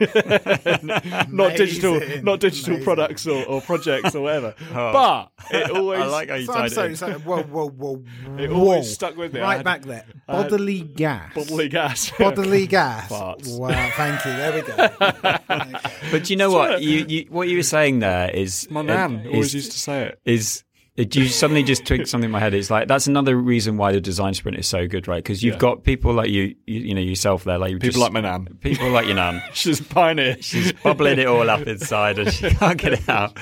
not 1.28 1.56
digital, 1.56 2.00
not 2.22 2.40
digital 2.40 2.74
Amazing. 2.74 2.84
products 2.84 3.26
or, 3.26 3.44
or, 3.46 3.60
projects 3.60 4.14
or 4.14 4.22
whatever. 4.22 4.54
Oh. 4.76 4.92
But 4.92 5.54
it 5.54 5.70
always. 5.70 6.00
I 6.00 6.06
like 6.06 6.28
how 6.28 6.34
you 6.34 6.46
so, 6.46 6.52
tied 6.52 6.72
sorry, 6.72 6.96
sorry, 6.96 7.14
whoa, 7.14 7.42
whoa, 7.44 7.68
whoa, 7.68 8.04
It 8.36 8.50
always 8.50 8.92
stuck 8.92 9.16
with 9.16 9.32
me. 9.32 9.40
Right 9.40 9.56
had, 9.56 9.64
back 9.64 9.82
there, 9.82 10.04
bodily 10.26 10.82
gas. 10.82 11.32
Bodily 11.34 11.68
gas. 11.68 12.10
Bodily 12.18 12.66
gas. 12.66 13.10
Farts. 13.10 13.58
Wow, 13.58 13.90
thank 13.96 14.24
you. 14.24 14.32
There 14.32 14.52
we 14.52 14.62
go. 14.62 16.10
But 16.10 16.28
you 16.28 16.36
know 16.36 16.50
what? 16.50 16.82
You, 16.82 17.06
you, 17.08 17.26
what 17.30 17.48
you 17.48 17.56
were 17.56 17.62
saying 17.62 18.00
there 18.00 18.30
is 18.30 18.70
my 18.70 18.82
nan 18.82 19.26
always 19.28 19.54
used 19.54 19.72
to 19.72 19.78
say 19.78 20.06
it. 20.06 20.20
Is 20.24 20.58
it, 20.58 20.65
you 20.96 21.28
suddenly 21.28 21.62
just 21.62 21.84
twigged 21.84 22.08
something 22.08 22.28
in 22.28 22.30
my 22.30 22.40
head. 22.40 22.54
It's 22.54 22.70
like 22.70 22.88
that's 22.88 23.06
another 23.06 23.36
reason 23.36 23.76
why 23.76 23.92
the 23.92 24.00
design 24.00 24.32
sprint 24.32 24.58
is 24.58 24.66
so 24.66 24.86
good, 24.86 25.06
right? 25.06 25.22
Because 25.22 25.42
you've 25.42 25.54
yeah. 25.54 25.60
got 25.60 25.84
people 25.84 26.14
like 26.14 26.30
you, 26.30 26.54
you, 26.66 26.80
you, 26.80 26.94
know, 26.94 27.00
yourself 27.00 27.44
there, 27.44 27.58
like 27.58 27.72
people 27.72 27.88
just, 27.88 27.98
like 27.98 28.12
my 28.12 28.20
nan, 28.20 28.56
people 28.60 28.90
like 28.90 29.06
your 29.06 29.16
nan. 29.16 29.42
she's 29.52 29.80
pioneer. 29.80 30.36
She's 30.40 30.72
bubbling 30.72 31.18
it 31.18 31.26
all 31.26 31.48
up 31.50 31.66
inside, 31.66 32.18
and 32.18 32.32
she 32.32 32.48
can't 32.54 32.78
get 32.78 32.94
it 32.94 33.08
out, 33.08 33.36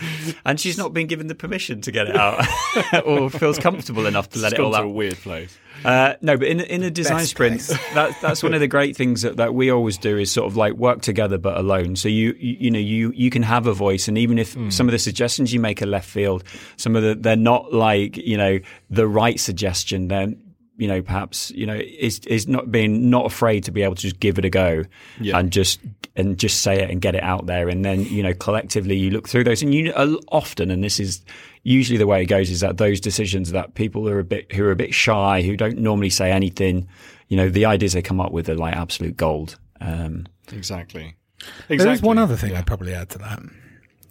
and 0.44 0.58
she's 0.58 0.76
not 0.76 0.92
been 0.92 1.06
given 1.06 1.28
the 1.28 1.34
permission 1.34 1.80
to 1.82 1.92
get 1.92 2.08
it 2.08 2.16
out, 2.16 2.44
or 3.06 3.30
feels 3.30 3.58
comfortable 3.58 4.06
enough 4.06 4.30
to 4.30 4.40
let 4.40 4.52
it 4.52 4.60
all 4.60 4.74
out. 4.74 4.84
a 4.84 4.88
weird 4.88 5.16
place. 5.16 5.56
Uh, 5.84 6.14
no, 6.20 6.36
but 6.36 6.48
in 6.48 6.60
in 6.60 6.82
a 6.82 6.90
design 6.90 7.18
Best 7.18 7.30
sprint, 7.30 7.60
that, 7.94 8.16
that's 8.20 8.42
one 8.42 8.54
of 8.54 8.60
the 8.60 8.68
great 8.68 8.96
things 8.96 9.22
that, 9.22 9.36
that 9.36 9.54
we 9.54 9.70
always 9.70 9.98
do 9.98 10.16
is 10.18 10.30
sort 10.30 10.46
of 10.46 10.56
like 10.56 10.74
work 10.74 11.02
together 11.02 11.38
but 11.38 11.56
alone. 11.56 11.96
So 11.96 12.08
you 12.08 12.34
you, 12.38 12.56
you 12.60 12.70
know 12.70 12.78
you 12.78 13.12
you 13.14 13.30
can 13.30 13.42
have 13.42 13.66
a 13.66 13.74
voice, 13.74 14.08
and 14.08 14.16
even 14.16 14.38
if 14.38 14.54
mm. 14.54 14.72
some 14.72 14.88
of 14.88 14.92
the 14.92 14.98
suggestions 14.98 15.52
you 15.52 15.60
make 15.60 15.82
are 15.82 15.86
left 15.86 16.08
field, 16.08 16.44
some 16.76 16.96
of 16.96 17.02
the 17.02 17.14
they're 17.14 17.36
not 17.36 17.72
like 17.72 18.16
you 18.16 18.36
know 18.36 18.60
the 18.90 19.06
right 19.06 19.38
suggestion, 19.38 20.08
then 20.08 20.40
you 20.76 20.88
know 20.88 21.02
perhaps 21.02 21.50
you 21.52 21.66
know 21.66 21.74
is 21.74 22.18
is 22.20 22.48
not 22.48 22.70
being 22.70 23.10
not 23.10 23.26
afraid 23.26 23.64
to 23.64 23.70
be 23.70 23.82
able 23.82 23.94
to 23.94 24.02
just 24.02 24.18
give 24.18 24.38
it 24.38 24.44
a 24.44 24.50
go 24.50 24.82
yeah. 25.20 25.38
and 25.38 25.52
just 25.52 25.80
and 26.16 26.38
just 26.38 26.62
say 26.62 26.82
it 26.82 26.90
and 26.90 27.00
get 27.00 27.14
it 27.14 27.22
out 27.22 27.46
there, 27.46 27.68
and 27.68 27.84
then 27.84 28.04
you 28.04 28.22
know 28.22 28.34
collectively 28.34 28.96
you 28.96 29.10
look 29.10 29.28
through 29.28 29.44
those, 29.44 29.62
and 29.62 29.74
you 29.74 29.92
often, 30.28 30.70
and 30.70 30.82
this 30.82 31.00
is 31.00 31.22
usually 31.62 31.98
the 31.98 32.06
way 32.06 32.22
it 32.22 32.26
goes 32.26 32.50
is 32.50 32.60
that 32.60 32.76
those 32.76 33.00
decisions 33.00 33.50
that 33.50 33.74
people 33.74 34.08
are 34.08 34.18
a 34.18 34.24
bit 34.24 34.52
who 34.52 34.64
are 34.64 34.70
a 34.70 34.76
bit 34.76 34.94
shy, 34.94 35.42
who 35.42 35.56
don't 35.56 35.78
normally 35.78 36.10
say 36.10 36.30
anything, 36.30 36.86
you 37.28 37.36
know, 37.36 37.48
the 37.48 37.64
ideas 37.64 37.94
they 37.94 38.02
come 38.02 38.20
up 38.20 38.32
with 38.32 38.48
are 38.48 38.54
like 38.54 38.76
absolute 38.76 39.16
gold. 39.16 39.58
Um, 39.80 40.26
exactly. 40.52 41.16
exactly. 41.40 41.76
There 41.78 41.92
is 41.92 42.02
one 42.02 42.18
other 42.18 42.36
thing 42.36 42.52
yeah. 42.52 42.58
I'd 42.58 42.66
probably 42.66 42.94
add 42.94 43.10
to 43.10 43.18
that, 43.18 43.40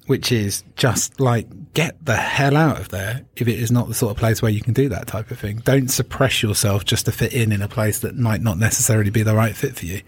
which 0.08 0.32
is 0.32 0.63
just 0.76 1.20
like 1.20 1.48
get 1.74 2.06
the 2.06 2.16
hell 2.16 2.56
out 2.56 2.80
of 2.80 2.89
there 2.89 3.26
if 3.36 3.48
it 3.48 3.60
is 3.60 3.72
not 3.72 3.88
the 3.88 3.94
sort 3.94 4.12
of 4.12 4.18
place 4.18 4.42
where 4.42 4.52
you 4.52 4.62
can 4.62 4.74
do 4.74 4.89
that 4.89 5.08
type 5.08 5.32
of 5.32 5.39
thing. 5.39 5.58
Don't 5.60 5.89
suppress 5.89 6.44
yourself 6.44 6.86
just 6.86 7.06
to 7.06 7.12
fit 7.12 7.34
in 7.34 7.52
in 7.52 7.62
a 7.62 7.68
place 7.68 8.00
that 8.00 8.16
might 8.16 8.42
not 8.42 8.58
necessarily 8.58 9.10
be 9.10 9.24
the 9.24 9.36
right 9.36 9.56
fit 9.56 9.76
for 9.76 9.86
you. 9.86 10.02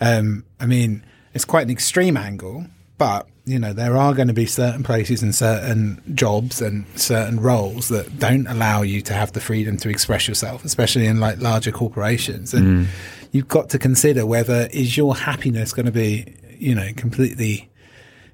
Um, 0.00 0.44
I 0.58 0.66
mean, 0.66 1.04
it's 1.32 1.44
quite 1.44 1.64
an 1.64 1.70
extreme 1.70 2.16
angle, 2.16 2.66
but 2.98 3.28
you 3.46 3.58
know, 3.58 3.72
there 3.72 3.96
are 3.96 4.14
going 4.14 4.28
to 4.28 4.34
be 4.34 4.46
certain 4.46 4.82
places 4.82 5.22
and 5.22 5.34
certain 5.34 6.00
jobs 6.14 6.60
and 6.60 6.86
certain 6.96 7.40
roles 7.40 7.88
that 7.88 8.18
don't 8.18 8.46
allow 8.46 8.82
you 8.82 9.00
to 9.02 9.12
have 9.12 9.32
the 9.32 9.40
freedom 9.40 9.76
to 9.78 9.88
express 9.88 10.28
yourself, 10.28 10.64
especially 10.64 11.06
in 11.06 11.18
like 11.18 11.40
larger 11.40 11.72
corporations. 11.72 12.52
And 12.54 12.86
mm. 12.86 12.90
you've 13.32 13.48
got 13.48 13.70
to 13.70 13.78
consider 13.78 14.26
whether 14.26 14.68
is 14.72 14.96
your 14.96 15.16
happiness 15.16 15.72
going 15.72 15.86
to 15.86 15.92
be, 15.92 16.36
you 16.58 16.74
know, 16.74 16.90
completely 16.96 17.69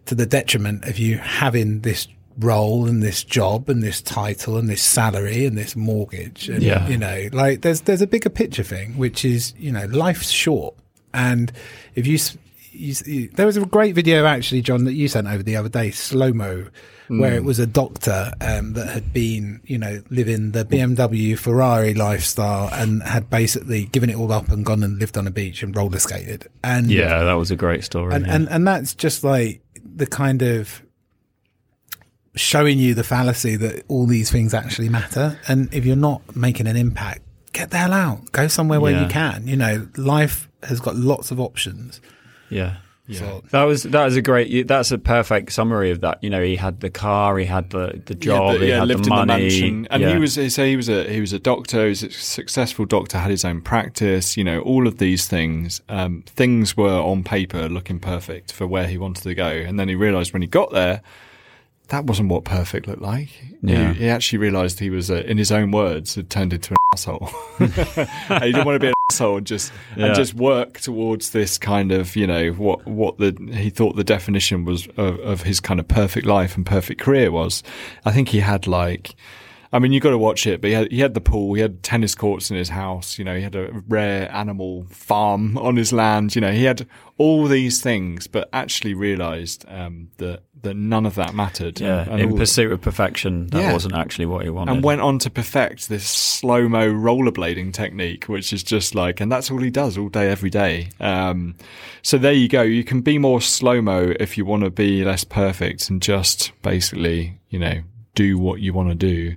to 0.07 0.15
the 0.15 0.27
detriment 0.27 0.85
of 0.85 0.99
you 0.99 1.19
having 1.19 1.81
this 1.81 2.09
role 2.39 2.87
and 2.87 3.03
this 3.03 3.25
job 3.25 3.69
and 3.69 3.83
this 3.83 4.03
title 4.03 4.57
and 4.57 4.69
this 4.69 4.83
salary 4.83 5.47
and 5.47 5.57
this 5.57 5.75
mortgage. 5.75 6.49
And, 6.49 6.63
yeah. 6.63 6.87
you 6.89 6.99
know, 6.99 7.29
like 7.33 7.63
there's, 7.63 7.83
there's 7.83 8.03
a 8.03 8.07
bigger 8.07 8.31
picture 8.31 8.63
thing, 8.63 8.97
which 8.97 9.25
is, 9.25 9.55
you 9.57 9.73
know, 9.73 9.87
life's 9.87 10.31
short. 10.31 10.75
And 11.15 11.51
if 11.95 12.07
you 12.07 12.19
you, 12.79 12.95
you, 13.07 13.29
there 13.29 13.47
was 13.47 13.57
a 13.57 13.65
great 13.65 13.95
video 13.95 14.27
actually, 14.27 14.63
John, 14.63 14.85
that 14.85 14.95
you 14.95 15.09
sent 15.09 15.27
over 15.27 15.43
the 15.43 15.57
other 15.57 15.69
day, 15.69 15.91
Slo 15.91 16.33
Mo, 16.33 16.67
mm. 17.09 17.21
where 17.21 17.35
it 17.35 17.45
was 17.45 17.59
a 17.59 17.67
doctor 17.67 18.33
um, 18.41 18.75
that 18.75 18.89
had 18.89 19.13
been, 19.13 19.61
you 19.65 19.79
know, 19.79 20.03
living 20.11 20.53
the 20.53 20.65
BMW 20.65 21.39
Ferrari 21.39 21.95
lifestyle 21.95 22.69
and 22.73 23.03
had 23.03 23.31
basically 23.31 23.87
given 23.87 24.11
it 24.11 24.17
all 24.17 24.33
up 24.33 24.49
and 24.49 24.65
gone 24.65 24.83
and 24.83 24.99
lived 24.99 25.17
on 25.17 25.27
a 25.27 25.31
beach 25.31 25.63
and 25.63 25.75
roller 25.75 25.99
skated. 25.99 26.49
And 26.63 26.91
yeah, 26.91 27.25
that 27.25 27.35
was 27.35 27.51
a 27.51 27.57
great 27.57 27.85
story. 27.85 28.15
And 28.15 28.27
yeah. 28.27 28.35
and, 28.35 28.49
and 28.49 28.67
that's 28.67 28.95
just 28.95 29.25
like 29.25 29.63
the 29.95 30.07
kind 30.07 30.43
of 30.43 30.83
showing 32.35 32.79
you 32.79 32.95
the 32.95 33.05
fallacy 33.05 33.57
that 33.57 33.85
all 33.89 34.07
these 34.07 34.31
things 34.31 34.55
actually 34.55 34.89
matter. 34.89 35.39
And 35.49 35.73
if 35.73 35.85
you're 35.87 35.97
not 35.97 36.37
making 36.37 36.67
an 36.67 36.77
impact, 36.77 37.23
get 37.53 37.71
the 37.71 37.79
hell 37.79 37.93
out. 37.93 38.31
Go 38.33 38.49
somewhere 38.49 38.81
where 38.81 38.93
yeah. 38.93 39.05
you 39.05 39.09
can. 39.09 39.47
You 39.47 39.57
know, 39.57 39.89
life 39.97 40.49
has 40.63 40.81
got 40.81 40.97
lots 40.97 41.31
of 41.31 41.41
options. 41.41 42.01
Yeah. 42.51 42.77
So, 43.09 43.43
That 43.51 43.63
was 43.65 43.85
that 43.85 44.05
was 44.05 44.17
a 44.17 44.23
great. 44.23 44.67
That's 44.67 44.91
a 44.91 44.99
perfect 44.99 45.53
summary 45.53 45.91
of 45.93 46.01
that. 46.01 46.23
You 46.25 46.31
know, 46.31 46.43
he 46.43 46.57
had 46.57 46.81
the 46.81 46.91
car, 46.91 47.39
he 47.39 47.45
had 47.47 47.71
the 47.71 48.03
the 48.05 48.15
job, 48.15 48.55
yeah, 48.55 48.59
the- 48.59 48.65
he 48.65 48.71
yeah, 48.71 48.79
had 48.81 48.89
lived 48.89 49.05
the 49.05 49.11
money, 49.11 49.23
in 49.23 49.27
the 49.39 49.43
mansion, 49.45 49.89
and 49.91 50.03
yeah. 50.03 50.13
he 50.13 50.19
was 50.19 50.35
so 50.55 50.65
he 50.65 50.77
was 50.77 50.89
a 50.89 51.05
he 51.13 51.21
was 51.21 51.33
a 51.33 51.39
doctor, 51.39 51.85
he 51.85 51.89
was 51.91 52.03
a 52.03 52.11
successful 52.11 52.85
doctor, 52.85 53.19
had 53.19 53.31
his 53.31 53.45
own 53.45 53.61
practice. 53.61 54.37
You 54.37 54.43
know, 54.45 54.61
all 54.61 54.89
of 54.89 54.99
these 54.99 55.29
things, 55.29 55.81
um, 55.89 56.25
things 56.27 56.77
were 56.77 56.99
on 56.99 57.23
paper 57.23 57.69
looking 57.69 58.01
perfect 58.01 58.53
for 58.53 58.67
where 58.67 58.89
he 58.89 58.99
wanted 58.99 59.23
to 59.23 59.35
go, 59.35 59.49
and 59.49 59.79
then 59.79 59.89
he 59.89 59.95
realised 59.95 60.33
when 60.33 60.43
he 60.43 60.49
got 60.49 60.73
there. 60.73 61.03
That 61.89 62.03
wasn't 62.07 62.31
what 62.31 62.43
perfect 62.45 62.89
looked 62.89 63.01
like. 63.01 63.29
Yeah. 63.63 63.93
He, 63.93 64.01
he 64.01 64.09
actually 64.09 64.39
realised 64.39 64.81
he 64.81 64.91
was, 64.91 65.09
uh, 65.09 65.23
in 65.25 65.39
his 65.39 65.53
own 65.53 65.71
words, 65.71 66.17
had 66.17 66.29
turned 66.29 66.53
into 66.53 66.73
an 66.73 66.77
asshole. 66.93 67.31
and 67.61 67.73
he 68.43 68.51
didn't 68.51 68.65
want 68.67 68.75
to 68.75 68.81
be 68.81 68.89
an 68.89 68.95
asshole 69.17 69.37
and 69.39 69.47
just 69.47 69.73
Yeah. 69.97 70.07
and 70.07 70.15
just 70.15 70.35
work 70.35 70.81
towards 70.81 71.31
this 71.31 71.59
kind 71.59 71.93
of 71.93 72.17
you 72.17 72.27
know 72.27 72.51
what 72.53 72.87
what 72.87 73.19
the 73.19 73.37
he 73.53 73.71
thought 73.71 73.97
the 73.97 74.05
definition 74.05 74.65
was 74.65 74.87
of, 74.97 75.19
of 75.21 75.43
his 75.43 75.61
kind 75.61 75.81
of 75.81 75.89
perfect 75.89 76.27
life 76.27 76.57
and 76.57 76.65
perfect 76.67 77.01
career 77.01 77.31
was. 77.31 77.63
I 78.05 78.13
think 78.13 78.29
he 78.29 78.41
had 78.41 78.67
like. 78.67 79.15
I 79.77 79.79
mean, 79.79 79.93
you 79.93 80.01
got 80.01 80.11
to 80.11 80.19
watch 80.19 80.47
it, 80.47 80.61
but 80.63 80.69
he 80.69 80.73
had, 80.75 80.91
he 80.91 81.01
had 81.01 81.13
the 81.13 81.21
pool, 81.21 81.53
he 81.55 81.61
had 81.61 81.83
tennis 81.83 82.15
courts 82.15 82.51
in 82.51 82.57
his 82.57 82.71
house, 82.71 83.19
you 83.19 83.25
know, 83.27 83.37
he 83.37 83.43
had 83.43 83.55
a 83.55 83.71
rare 83.87 84.33
animal 84.35 84.87
farm 84.91 85.59
on 85.59 85.77
his 85.77 85.93
land, 85.93 86.35
you 86.35 86.41
know, 86.41 86.51
he 86.53 86.65
had 86.65 86.87
all 87.19 87.47
these 87.47 87.83
things, 87.83 88.27
but 88.27 88.49
actually 88.53 88.95
realised 88.95 89.65
um, 89.69 90.09
that 90.17 90.43
that 90.63 90.75
none 90.75 91.05
of 91.07 91.15
that 91.15 91.33
mattered. 91.35 91.79
yeah, 91.79 92.01
and, 92.03 92.13
and 92.13 92.21
in 92.23 92.37
pursuit 92.37 92.73
of 92.73 92.81
perfection, 92.81 93.47
that 93.49 93.61
Yeah. 93.61 93.73
wasn't 93.73 93.95
actually 93.95 94.27
what 94.27 94.43
he 94.45 94.51
wanted. 94.51 94.73
and 94.73 94.83
went 94.83 95.01
on 95.01 95.19
to 95.21 95.31
perfect 95.31 95.89
this 95.89 96.09
slow 96.09 96.69
mo 96.69 96.89
rollerblading 96.93 97.73
technique, 97.73 98.25
which 98.25 98.53
is 98.53 98.65
just 98.65 98.95
like, 98.95 99.21
and 99.21 99.31
that's 99.31 99.51
all 99.51 99.59
he 99.61 99.71
does 99.71 99.97
all 99.99 100.09
day, 100.09 100.29
every 100.31 100.51
day. 100.51 100.89
Um, 100.99 101.55
so 102.03 102.19
there 102.19 102.33
you 102.33 102.49
go. 102.49 102.63
You 102.63 102.83
can 102.83 103.01
be 103.03 103.19
more 103.19 103.41
slow 103.41 103.81
mo 103.81 104.13
if 104.19 104.37
you 104.39 104.45
want 104.45 104.65
to 104.65 104.71
be 104.71 105.05
less 105.05 105.23
perfect 105.23 105.89
and 105.91 106.03
just 106.03 106.51
basically, 106.63 107.39
you 107.51 107.59
know, 107.61 107.83
do 108.17 108.37
what 108.39 108.61
you 108.61 108.73
want 108.73 108.89
to 108.89 108.95
do. 108.97 109.37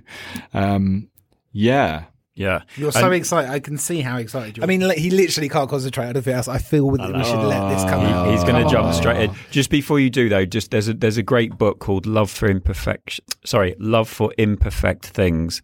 Um, 0.52 1.08
yeah. 1.52 2.04
yeah, 2.34 2.62
you're 2.76 2.90
so 2.92 3.10
excited. 3.12 3.50
I 3.50 3.60
can 3.60 3.76
see 3.78 4.00
how 4.00 4.16
excited 4.16 4.56
you 4.56 4.62
are. 4.62 4.64
I 4.64 4.66
mean, 4.66 4.80
he 4.96 5.10
literally 5.10 5.48
can't 5.48 5.68
concentrate 5.70 6.04
on 6.06 6.10
anything 6.10 6.32
else. 6.34 6.48
I 6.48 6.58
feel 6.58 6.90
with, 6.90 7.00
we 7.00 7.06
should 7.24 7.38
let 7.38 7.68
this 7.74 7.84
come 7.84 8.06
He- 8.06 8.12
out. 8.12 8.30
he's 8.32 8.42
going 8.44 8.64
to 8.64 8.68
jump 8.70 8.86
on. 8.86 8.94
straight 8.94 9.20
in. 9.30 9.34
Just 9.50 9.70
before 9.70 10.00
you 10.00 10.10
do, 10.10 10.28
though, 10.28 10.44
just 10.44 10.70
there's 10.72 10.88
a 10.88 10.94
there's 10.94 11.18
a 11.18 11.22
great 11.22 11.58
book 11.58 11.78
called 11.78 12.06
Love 12.06 12.30
for 12.30 12.48
Imperfection. 12.48 13.24
Sorry, 13.44 13.76
Love 13.78 14.08
for 14.08 14.32
Imperfect 14.38 15.06
Things, 15.06 15.62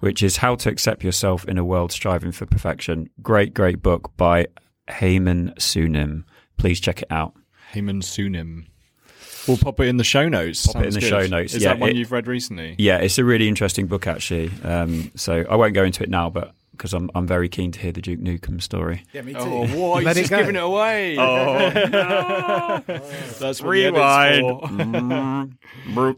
which 0.00 0.22
is 0.22 0.36
how 0.38 0.54
to 0.56 0.68
accept 0.68 1.02
yourself 1.02 1.44
in 1.48 1.56
a 1.58 1.64
world 1.64 1.90
striving 1.92 2.32
for 2.32 2.46
perfection. 2.46 3.08
Great, 3.22 3.54
great 3.54 3.82
book 3.82 4.12
by 4.16 4.46
Haemin 4.88 5.54
Sunim. 5.56 6.24
Please 6.56 6.80
check 6.80 7.02
it 7.02 7.08
out. 7.10 7.34
Haemin 7.72 8.02
Sunim. 8.02 8.66
We'll 9.48 9.56
pop 9.56 9.80
it 9.80 9.88
in 9.88 9.96
the 9.96 10.04
show 10.04 10.28
notes. 10.28 10.66
Pop 10.66 10.76
it 10.82 10.88
in 10.88 10.94
the 10.94 11.00
good. 11.00 11.08
show 11.08 11.26
notes. 11.26 11.54
Is 11.54 11.62
Yeah, 11.62 11.70
that 11.70 11.80
one 11.80 11.90
it- 11.90 11.96
you've 11.96 12.12
read 12.12 12.26
recently? 12.26 12.74
Yeah, 12.78 12.98
it's 12.98 13.18
a 13.18 13.24
really 13.24 13.48
interesting 13.48 13.86
book 13.86 14.06
actually. 14.06 14.50
Um, 14.62 15.10
so 15.16 15.44
I 15.48 15.56
won't 15.56 15.74
go 15.74 15.84
into 15.84 16.02
it 16.02 16.10
now, 16.10 16.28
but 16.30 16.52
because 16.72 16.92
I'm 16.94 17.10
I'm 17.14 17.26
very 17.26 17.48
keen 17.48 17.72
to 17.72 17.80
hear 17.80 17.90
the 17.90 18.00
Duke 18.00 18.20
Nukem 18.20 18.62
story. 18.62 19.02
Yeah, 19.12 19.22
me 19.22 19.32
too. 19.32 19.38
Oh, 19.40 19.66
what? 19.66 20.04
Let 20.04 20.14
He's 20.16 20.28
just 20.28 20.30
go. 20.30 20.38
giving 20.38 20.54
it 20.54 20.62
away. 20.62 21.16
Oh, 21.18 21.70
That's 22.86 23.60
what 23.62 23.72
the 23.72 23.84
edit's. 23.86 24.00
Rewind. 24.42 25.58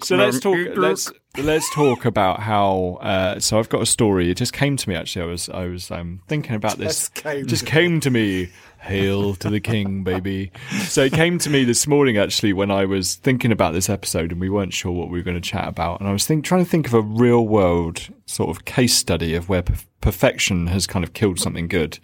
So 0.05 0.16
let's 0.16 0.40
talk. 0.40 0.57
Let's 0.77 1.11
let's 1.38 1.73
talk 1.75 2.05
about 2.05 2.40
how. 2.40 2.99
Uh, 3.01 3.38
so 3.40 3.59
I've 3.59 3.69
got 3.69 3.83
a 3.83 3.87
story. 3.87 4.31
It 4.31 4.37
just 4.37 4.53
came 4.53 4.77
to 4.77 4.88
me 4.88 4.95
actually. 4.97 5.23
I 5.23 5.27
was 5.27 5.49
I 5.49 5.64
was 5.66 5.90
um, 5.90 6.21
thinking 6.29 6.55
about 6.55 6.77
this. 6.79 7.09
Just 7.09 7.14
came 7.14 7.47
just 7.47 7.64
to 7.66 7.71
came 7.71 8.01
to 8.01 8.11
me. 8.11 8.49
Hail 8.81 9.35
to 9.37 9.51
the 9.51 9.61
king, 9.61 10.05
baby. 10.05 10.51
So 10.85 11.05
it 11.05 11.12
came 11.12 11.38
to 11.38 11.51
me 11.51 11.64
this 11.64 11.87
morning 11.87 12.16
actually 12.16 12.53
when 12.53 12.71
I 12.71 12.87
was 12.87 13.16
thinking 13.16 13.53
about 13.53 13.73
this 13.73 13.90
episode 13.90 14.33
and 14.33 14.40
we 14.40 14.49
weren't 14.49 14.73
sure 14.73 14.90
what 14.90 15.11
we 15.11 15.19
were 15.19 15.25
going 15.25 15.40
to 15.40 15.40
chat 15.40 15.69
about. 15.69 16.01
And 16.01 16.09
I 16.09 16.12
was 16.12 16.27
think, 16.27 16.45
trying 16.45 16.64
to 16.64 16.71
think 16.71 16.87
of 16.87 16.95
a 16.95 17.03
real 17.03 17.47
world 17.47 18.09
sort 18.27 18.51
of 18.51 18.64
case 18.64 18.95
study 18.97 19.35
of 19.35 19.49
where 19.49 19.62
perf- 19.62 19.87
perfection 20.01 20.66
has 20.69 20.87
kind 20.87 21.05
of 21.05 21.12
killed 21.12 21.38
something 21.38 21.69
good. 21.69 21.99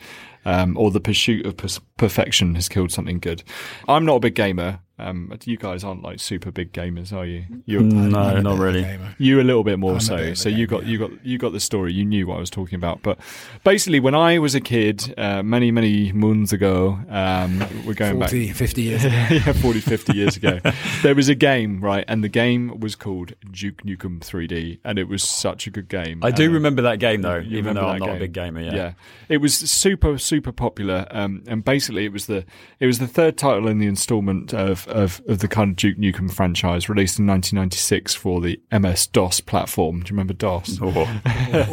Um, 0.44 0.76
or 0.76 0.92
the 0.92 1.00
pursuit 1.00 1.44
of 1.44 1.56
perfection 1.96 2.54
has 2.54 2.68
killed 2.68 2.92
something 2.92 3.18
good. 3.18 3.42
I'm 3.88 4.04
not 4.04 4.16
a 4.16 4.20
big 4.20 4.34
gamer. 4.34 4.80
Um, 4.98 5.30
you 5.44 5.58
guys 5.58 5.84
aren't 5.84 6.02
like 6.02 6.18
super 6.20 6.50
big 6.50 6.72
gamers, 6.72 7.12
are 7.12 7.26
you? 7.26 7.44
You're, 7.66 7.82
No, 7.82 8.18
I'm 8.18 8.42
not 8.42 8.42
bit 8.42 8.46
of 8.54 8.58
a 8.60 8.62
really. 8.62 8.80
gamer. 8.82 9.14
you 9.18 9.38
a 9.38 9.42
little 9.42 9.62
bit 9.62 9.78
more 9.78 9.90
I'm 9.90 9.96
a 9.98 10.00
so. 10.00 10.16
bit 10.16 10.38
So 10.38 10.48
you 10.48 10.66
gamer, 10.66 10.80
got 10.80 10.86
you 10.88 10.98
got 10.98 11.10
you 11.26 11.36
got 11.36 11.52
the 11.52 11.60
story. 11.60 11.92
You 11.92 12.06
knew 12.06 12.26
what 12.26 12.36
I 12.38 12.40
was 12.40 12.48
talking 12.48 12.76
about. 12.76 13.02
But 13.02 13.18
basically, 13.62 14.00
when 14.00 14.14
I 14.14 14.38
was 14.38 14.54
a 14.54 14.60
kid, 14.62 15.12
uh, 15.18 15.42
many 15.42 15.70
many 15.70 16.12
moons 16.12 16.54
ago, 16.54 16.98
um, 17.10 17.58
we're 17.84 17.92
going 17.92 18.16
40, 18.18 18.52
50 18.52 18.82
years 18.82 19.04
ago. 19.04 19.14
yeah, 19.30 19.52
40, 19.52 19.80
50 19.80 20.16
years 20.16 20.36
ago, 20.38 20.60
there 21.02 21.14
was 21.14 21.28
a 21.28 21.34
game, 21.34 21.82
right? 21.82 22.06
And 22.08 22.24
the 22.24 22.30
game 22.30 22.80
was 22.80 22.96
called 22.96 23.34
Duke 23.50 23.82
Nukem 23.82 24.20
3D, 24.20 24.78
and 24.82 24.98
it 24.98 25.08
was 25.08 25.22
such 25.22 25.66
a 25.66 25.70
good 25.70 25.90
game. 25.90 26.20
I 26.24 26.30
do 26.30 26.48
Uh, 26.48 26.54
remember 26.54 26.80
that 26.82 27.00
game 27.00 27.20
though, 27.20 27.36
you 27.36 27.58
even 27.58 27.76
remember 27.76 27.80
though 27.82 27.86
I'm 27.88 27.98
that 27.98 28.06
not 28.06 28.08
a 28.08 28.12
game? 28.12 28.20
big 28.20 28.32
gamer. 28.32 28.60
Yeah. 28.62 28.92
it 29.28 29.38
was 29.42 29.54
super 29.54 30.16
super 30.16 30.52
popular, 30.52 31.06
um, 31.10 31.44
and 31.46 31.62
basically 31.62 31.85
it 31.88 32.12
was 32.12 32.26
the 32.26 32.44
it 32.80 32.86
was 32.86 32.98
the 32.98 33.06
third 33.06 33.38
title 33.38 33.68
in 33.68 33.78
the 33.78 33.86
instalment 33.86 34.52
of, 34.52 34.86
of 34.88 35.22
of 35.28 35.38
the 35.38 35.48
kind 35.48 35.70
of 35.70 35.76
Duke 35.76 35.98
Nukem 35.98 36.32
franchise, 36.32 36.88
released 36.88 37.18
in 37.18 37.26
1996 37.26 38.14
for 38.14 38.40
the 38.40 38.60
MS 38.72 39.06
DOS 39.08 39.40
platform. 39.40 40.00
Do 40.00 40.10
you 40.10 40.12
remember 40.12 40.34
DOS? 40.34 40.78
Oh. 40.82 40.90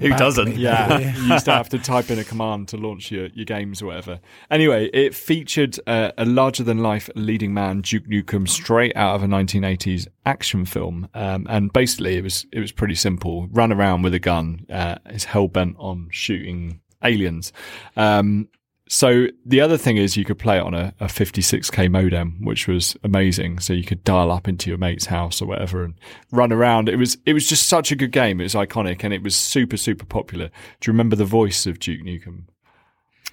Who 0.00 0.10
doesn't? 0.10 0.48
me. 0.48 0.54
Yeah, 0.56 0.98
you 0.98 1.32
used 1.32 1.44
to 1.46 1.52
have 1.52 1.68
to 1.70 1.78
type 1.78 2.10
in 2.10 2.18
a 2.18 2.24
command 2.24 2.68
to 2.68 2.76
launch 2.76 3.10
your, 3.10 3.26
your 3.28 3.44
games 3.44 3.82
or 3.82 3.86
whatever. 3.86 4.20
Anyway, 4.50 4.86
it 4.92 5.14
featured 5.14 5.78
uh, 5.86 6.12
a 6.18 6.24
larger 6.24 6.62
than 6.62 6.78
life 6.78 7.08
leading 7.14 7.54
man, 7.54 7.80
Duke 7.82 8.06
Nukem, 8.06 8.48
straight 8.48 8.96
out 8.96 9.16
of 9.16 9.22
a 9.22 9.26
1980s 9.26 10.06
action 10.24 10.64
film. 10.64 11.08
Um, 11.14 11.46
and 11.48 11.72
basically, 11.72 12.16
it 12.16 12.22
was 12.22 12.46
it 12.52 12.60
was 12.60 12.72
pretty 12.72 12.94
simple: 12.94 13.48
run 13.48 13.72
around 13.72 14.02
with 14.02 14.14
a 14.14 14.18
gun, 14.18 14.66
uh, 14.70 14.96
is 15.10 15.24
hell 15.24 15.48
bent 15.48 15.76
on 15.78 16.08
shooting 16.10 16.80
aliens. 17.02 17.52
Um, 17.96 18.48
so 18.88 19.26
the 19.44 19.60
other 19.60 19.76
thing 19.76 19.96
is 19.96 20.16
you 20.16 20.24
could 20.24 20.38
play 20.38 20.58
it 20.58 20.62
on 20.62 20.74
a, 20.74 20.94
a 21.00 21.06
56k 21.06 21.90
modem, 21.90 22.44
which 22.44 22.68
was 22.68 22.96
amazing. 23.02 23.58
So 23.58 23.72
you 23.72 23.82
could 23.82 24.04
dial 24.04 24.30
up 24.30 24.46
into 24.46 24.70
your 24.70 24.78
mate's 24.78 25.06
house 25.06 25.42
or 25.42 25.46
whatever 25.46 25.82
and 25.84 25.94
run 26.30 26.52
around. 26.52 26.88
It 26.88 26.96
was 26.96 27.18
it 27.26 27.32
was 27.32 27.48
just 27.48 27.68
such 27.68 27.90
a 27.90 27.96
good 27.96 28.12
game. 28.12 28.40
It 28.40 28.44
was 28.44 28.54
iconic 28.54 29.02
and 29.02 29.12
it 29.12 29.22
was 29.22 29.34
super 29.34 29.76
super 29.76 30.06
popular. 30.06 30.50
Do 30.80 30.88
you 30.88 30.92
remember 30.92 31.16
the 31.16 31.24
voice 31.24 31.66
of 31.66 31.80
Duke 31.80 32.02
Nukem? 32.02 32.44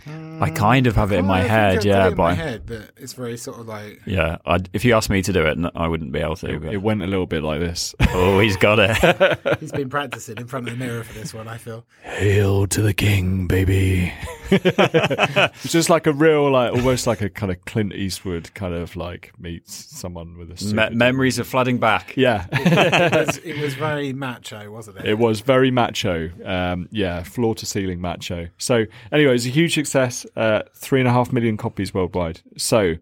I 0.05 0.49
um, 0.49 0.53
kind 0.53 0.85
of 0.85 0.97
have 0.97 1.13
it 1.13 1.19
in 1.19 1.25
my 1.25 1.39
I 1.39 1.43
head, 1.43 1.69
I've 1.69 1.75
got 1.75 1.85
yeah, 1.85 2.03
it 2.03 2.07
in 2.09 2.15
but 2.15 2.23
my 2.23 2.33
head, 2.33 2.65
but 2.65 2.91
it's 2.97 3.13
very 3.13 3.37
sort 3.37 3.59
of 3.59 3.67
like 3.67 4.01
yeah. 4.05 4.37
I'd, 4.45 4.69
if 4.73 4.83
you 4.83 4.95
asked 4.95 5.09
me 5.09 5.21
to 5.21 5.31
do 5.31 5.45
it, 5.45 5.57
I 5.75 5.87
wouldn't 5.87 6.11
be 6.11 6.19
able 6.19 6.35
to. 6.37 6.59
But, 6.59 6.73
It 6.73 6.81
went 6.81 7.03
a 7.03 7.07
little 7.07 7.25
bit 7.25 7.41
like 7.41 7.61
this. 7.61 7.95
oh, 8.09 8.39
he's 8.39 8.57
got 8.57 8.79
it. 8.79 9.59
he's 9.61 9.71
been 9.71 9.89
practicing 9.89 10.37
in 10.37 10.47
front 10.47 10.67
of 10.67 10.77
the 10.77 10.85
mirror 10.85 11.03
for 11.03 11.13
this 11.13 11.33
one. 11.33 11.47
I 11.47 11.57
feel. 11.57 11.85
Hail 12.01 12.67
to 12.67 12.81
the 12.81 12.93
king, 12.93 13.47
baby. 13.47 14.11
It's 14.51 15.71
just 15.71 15.89
like 15.89 16.07
a 16.07 16.13
real, 16.13 16.51
like 16.51 16.73
almost 16.73 17.07
like 17.07 17.21
a 17.21 17.29
kind 17.29 17.51
of 17.51 17.63
Clint 17.65 17.93
Eastwood 17.93 18.53
kind 18.53 18.73
of 18.73 18.95
like 18.95 19.31
meets 19.39 19.73
someone 19.73 20.37
with 20.37 20.51
a 20.51 20.73
Me- 20.73 20.95
memories 20.95 21.39
are 21.39 21.43
flooding 21.43 21.77
back. 21.77 22.15
Yeah. 22.17 22.45
It 23.13 23.27
was, 23.27 23.37
it 23.37 23.57
was 23.59 23.73
very 23.75 24.13
macho, 24.13 24.71
wasn't 24.71 24.97
it? 24.97 25.05
It 25.05 25.17
was 25.17 25.41
very 25.41 25.71
macho. 25.71 26.29
Um, 26.43 26.87
yeah, 26.91 27.23
floor 27.23 27.55
to 27.55 27.65
ceiling 27.65 28.01
macho. 28.01 28.47
So, 28.57 28.85
anyway, 29.11 29.29
it 29.29 29.33
was 29.33 29.45
a 29.45 29.49
huge 29.49 29.73
success. 29.73 30.25
Uh, 30.35 30.63
three 30.75 30.99
and 30.99 31.07
a 31.07 31.11
half 31.11 31.31
million 31.31 31.57
copies 31.57 31.93
worldwide. 31.93 32.41
So, 32.57 32.95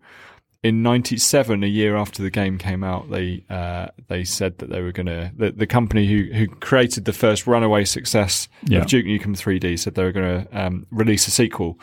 in 0.63 0.83
'97, 0.83 1.63
a 1.63 1.67
year 1.67 1.95
after 1.95 2.21
the 2.21 2.29
game 2.29 2.57
came 2.57 2.83
out, 2.83 3.09
they 3.09 3.43
uh, 3.49 3.87
they 4.07 4.23
said 4.23 4.57
that 4.59 4.69
they 4.69 4.81
were 4.81 4.91
going 4.91 5.07
to 5.07 5.31
the, 5.35 5.51
the 5.51 5.67
company 5.67 6.05
who 6.07 6.31
who 6.33 6.47
created 6.47 7.05
the 7.05 7.13
first 7.13 7.47
runaway 7.47 7.83
success 7.85 8.47
Yeah. 8.63 8.79
of 8.81 8.87
Duke 8.87 9.05
Nukem 9.05 9.35
3D 9.35 9.79
said 9.79 9.95
they 9.95 10.03
were 10.03 10.11
going 10.11 10.45
to 10.45 10.61
um, 10.65 10.85
release 10.91 11.27
a 11.27 11.31
sequel, 11.31 11.79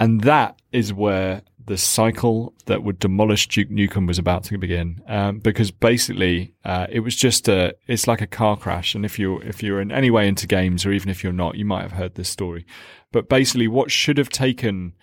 and 0.00 0.22
that 0.22 0.58
is 0.72 0.92
where 0.94 1.42
the 1.66 1.76
cycle 1.76 2.54
that 2.66 2.84
would 2.84 2.96
demolish 3.00 3.48
Duke 3.48 3.68
Nukem 3.70 4.06
was 4.06 4.20
about 4.20 4.44
to 4.44 4.56
begin. 4.56 5.02
Um, 5.08 5.40
because 5.40 5.72
basically, 5.72 6.54
uh, 6.64 6.86
it 6.88 7.00
was 7.00 7.16
just 7.16 7.48
a, 7.48 7.74
it's 7.88 8.06
like 8.06 8.20
a 8.20 8.26
car 8.28 8.56
crash. 8.56 8.94
And 8.94 9.04
if 9.04 9.18
you're, 9.18 9.42
if 9.42 9.64
you're 9.64 9.80
in 9.80 9.90
any 9.90 10.08
way 10.08 10.28
into 10.28 10.46
games, 10.46 10.86
or 10.86 10.92
even 10.92 11.08
if 11.08 11.24
you're 11.24 11.32
not, 11.32 11.56
you 11.56 11.64
might 11.64 11.82
have 11.82 11.90
heard 11.90 12.14
this 12.14 12.28
story. 12.28 12.64
But 13.10 13.28
basically, 13.28 13.66
what 13.66 13.90
should 13.90 14.16
have 14.16 14.28
taken 14.28 14.94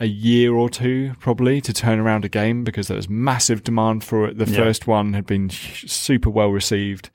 a 0.00 0.06
year 0.06 0.54
or 0.54 0.68
two 0.70 1.12
probably 1.20 1.60
to 1.60 1.72
turn 1.72 1.98
around 1.98 2.24
a 2.24 2.28
game 2.28 2.64
because 2.64 2.88
there 2.88 2.96
was 2.96 3.08
massive 3.08 3.62
demand 3.62 4.02
for 4.02 4.26
it. 4.26 4.38
The 4.38 4.46
Yeah. 4.50 4.56
first 4.56 4.86
one 4.86 5.12
had 5.12 5.26
been 5.26 5.50
super 5.50 6.30
well 6.30 6.48
received. 6.50 7.10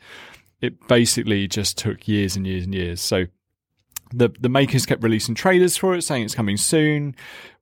It 0.61 0.87
basically 0.87 1.47
just 1.47 1.77
took 1.77 2.07
years 2.07 2.35
and 2.35 2.45
years 2.45 2.63
and 2.65 2.73
years. 2.75 3.01
So 3.01 3.25
the 4.13 4.29
the 4.39 4.49
makers 4.49 4.85
kept 4.85 5.03
releasing 5.03 5.33
trailers 5.33 5.75
for 5.75 5.95
it, 5.95 6.03
saying 6.03 6.23
it's 6.25 6.35
coming 6.35 6.57
soon. 6.57 7.15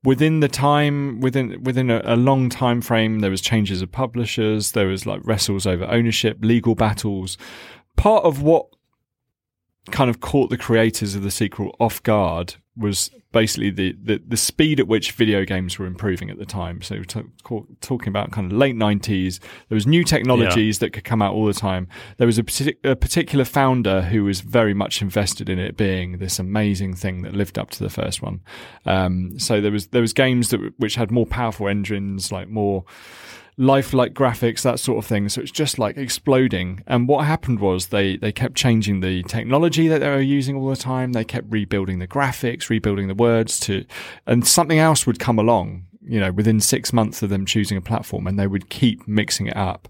Within 0.03 0.41
the 0.41 0.49
time, 0.49 1.21
within 1.21 1.63
within 1.63 1.89
a, 1.89 2.01
a 2.03 2.17
long 2.17 2.49
time 2.49 2.81
frame, 2.81 3.19
there 3.19 3.31
was 3.31 3.39
changes 3.41 3.81
of 3.81 3.91
publishers. 3.93 4.73
There 4.73 4.88
was 4.88 5.05
like 5.05 5.21
wrestles 5.23 5.65
over 5.65 5.86
ownership, 5.86 6.39
legal 6.41 6.75
battles. 6.75 7.38
Part 7.95 8.25
of 8.25 8.41
what 8.41 8.67
kind 9.91 10.09
of 10.09 10.19
caught 10.19 10.49
the 10.49 10.57
creators 10.57 11.15
of 11.15 11.23
the 11.23 11.31
sequel 11.31 11.73
off 11.79 12.03
guard 12.03 12.55
was 12.75 13.12
basically 13.31 13.69
the, 13.69 13.95
the, 14.01 14.21
the 14.27 14.38
speed 14.38 14.79
at 14.79 14.88
which 14.88 15.12
video 15.12 15.45
games 15.45 15.77
were 15.77 15.86
improving 15.86 16.31
at 16.31 16.39
the 16.39 16.45
time. 16.45 16.81
So 16.81 16.95
we're 16.95 17.03
t- 17.03 17.65
talking 17.81 18.07
about 18.07 18.31
kind 18.31 18.51
of 18.51 18.57
late 18.57 18.75
90s. 18.75 19.39
There 19.69 19.75
was 19.75 19.86
new 19.86 20.03
technologies 20.03 20.77
yeah. 20.77 20.88
that 20.88 20.93
could 20.93 21.03
come 21.03 21.21
out 21.21 21.33
all 21.33 21.45
the 21.45 21.53
time. 21.53 21.88
There 22.17 22.25
was 22.25 22.39
a, 22.39 22.43
partic- 22.43 22.83
a, 22.83 22.95
particular 22.95 23.45
founder 23.45 24.01
who 24.01 24.23
was 24.23 24.41
very 24.41 24.73
much 24.73 25.01
invested 25.01 25.49
in 25.49 25.59
it 25.59 25.77
being 25.77 26.17
this 26.17 26.39
amazing 26.39 26.95
thing 26.95 27.21
that 27.21 27.33
lived 27.33 27.59
up 27.59 27.69
to 27.71 27.83
the 27.83 27.89
first 27.89 28.23
one. 28.23 28.41
Um, 28.86 29.38
so 29.38 29.62
there 29.62 29.71
was 29.71 29.88
there 29.88 30.01
was 30.01 30.13
games 30.13 30.49
that 30.49 30.73
which 30.77 30.95
had 30.95 31.12
more 31.12 31.25
powerful 31.25 31.67
engines, 31.67 32.31
like 32.31 32.49
more 32.49 32.86
lifelike 33.57 34.13
graphics, 34.13 34.61
that 34.63 34.79
sort 34.79 34.97
of 34.97 35.05
thing. 35.05 35.29
So 35.29 35.41
it's 35.41 35.51
just 35.51 35.77
like 35.77 35.97
exploding. 35.97 36.83
And 36.87 37.07
what 37.07 37.25
happened 37.25 37.59
was 37.59 37.87
they, 37.87 38.17
they 38.17 38.31
kept 38.31 38.55
changing 38.55 39.01
the 39.01 39.23
technology 39.23 39.87
that 39.87 39.99
they 39.99 40.09
were 40.09 40.19
using 40.19 40.55
all 40.55 40.69
the 40.69 40.75
time. 40.75 41.13
They 41.13 41.23
kept 41.23 41.47
rebuilding 41.49 41.99
the 41.99 42.07
graphics, 42.07 42.69
rebuilding 42.69 43.07
the 43.07 43.15
words 43.15 43.59
to, 43.61 43.85
and 44.25 44.45
something 44.47 44.79
else 44.79 45.05
would 45.05 45.19
come 45.19 45.37
along, 45.37 45.85
you 46.01 46.19
know, 46.19 46.31
within 46.31 46.59
six 46.59 46.91
months 46.91 47.21
of 47.21 47.29
them 47.29 47.45
choosing 47.45 47.77
a 47.77 47.81
platform 47.81 48.27
and 48.27 48.39
they 48.39 48.47
would 48.47 48.69
keep 48.69 49.07
mixing 49.07 49.47
it 49.47 49.55
up. 49.55 49.87